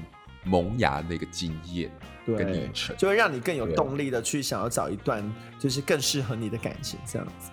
[0.43, 1.89] 萌芽的一个经验
[2.25, 2.95] 跟历对，程。
[2.95, 5.23] 就会让你更有对动力的去想要找一段
[5.57, 7.49] 就是更适合你的感情，这样子。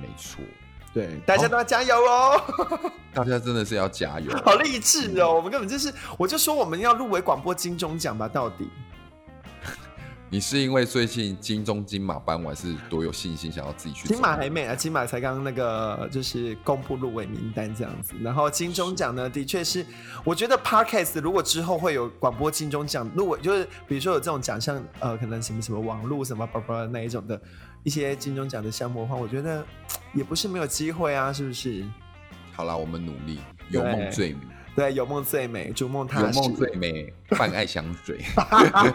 [0.00, 0.44] 没错，
[0.92, 2.42] 对，大家都要加油哦！
[3.14, 4.32] 大家真的是要加油。
[4.44, 5.34] 好励志哦！
[5.34, 8.68] 我们根本就是，我就说我们要入围广播金钟奖吧，到底。
[10.32, 19.84] 你是因为最近金钟金马颁完是多有信心，想要自己去金马走还没啊，金马才刚那个就是公布入围名单这样子，然后金钟奖呢，的确是，
[20.24, 27.40] 我觉得 podcast 如果之后会有广播金钟奖入围，就是比如说有这种奖项，呃，可能什么什么网络什么叭叭那一种的
[27.82, 29.64] 一些金钟奖的项目的话，我觉得
[30.12, 31.84] 也不是没有机会啊，是不是？
[32.52, 34.40] 好啦，我们努力，有梦最美，
[34.76, 38.18] 对，有梦最美，逐梦踏实，有梦最美， 泛爱香水。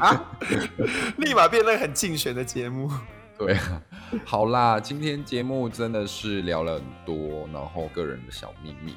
[1.18, 2.92] 立马变得很竞选的节目。
[3.38, 3.82] 对啊，
[4.24, 8.96] 好啦，今天节目真的是聊了很多，然后个人的小秘密。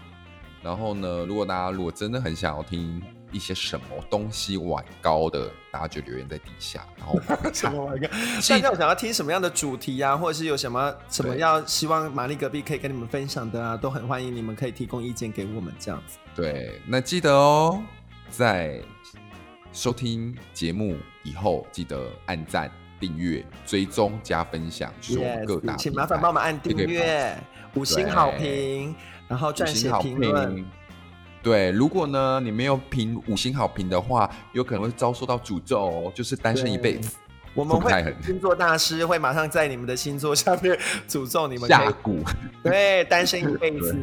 [0.63, 7.19] 然后呢，如果大家如果真的很想要听一些什么东西晚高的，大家就留言在底下，然后
[7.53, 8.41] 什看么玩意儿？
[8.41, 16.19] 记 大家有想要听什么样的主题啊，或者是有什么什么对要希望玛丽隔壁可以跟你们分享的啊，都很欢迎你们可以提供意见给我们这样子。
[16.35, 17.83] 对，那记得哦，
[18.31, 18.81] 在
[19.73, 27.37] 收听节目以后，记得按赞、订阅、追踪、加分享，是我们各大 Yes，请麻烦帮我们按订阅、
[27.75, 28.95] 五星好评，
[29.29, 30.65] 然后五撰写评论。
[31.43, 37.17] 对，如果呢你没有评五星好评的话，有可能会遭受到诅咒哦，就是单身一辈子。
[37.55, 40.79] 我们会星座大师会马上在你们的星座下面
[41.09, 42.23] 诅咒你们下蛊，
[42.63, 43.97] 对，单身一辈子，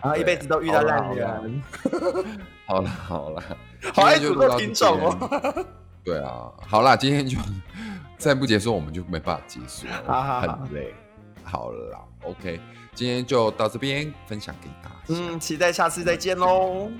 [0.00, 1.62] 然后一辈子都遇到烂人。
[2.66, 3.42] 好了好了，
[3.92, 5.66] 好爱诅咒听众哦。
[6.04, 7.36] 对啊，好啦，今天就
[8.16, 10.94] 再不结束，我们就没办法结束了，好好很累。
[11.42, 12.09] 好了。
[12.22, 12.60] OK，
[12.94, 14.96] 今天就到这边分享给大家。
[15.08, 16.90] 嗯，期待下次再见喽。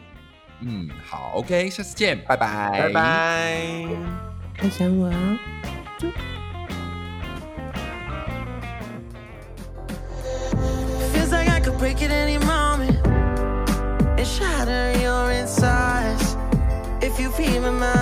[0.60, 3.62] 嗯，好，OK，下次见，拜拜，拜拜，
[4.56, 5.38] 看想我啊。
[11.78, 12.76] Break it anymore
[14.18, 16.36] and shatter your in size
[17.00, 17.99] if you feel.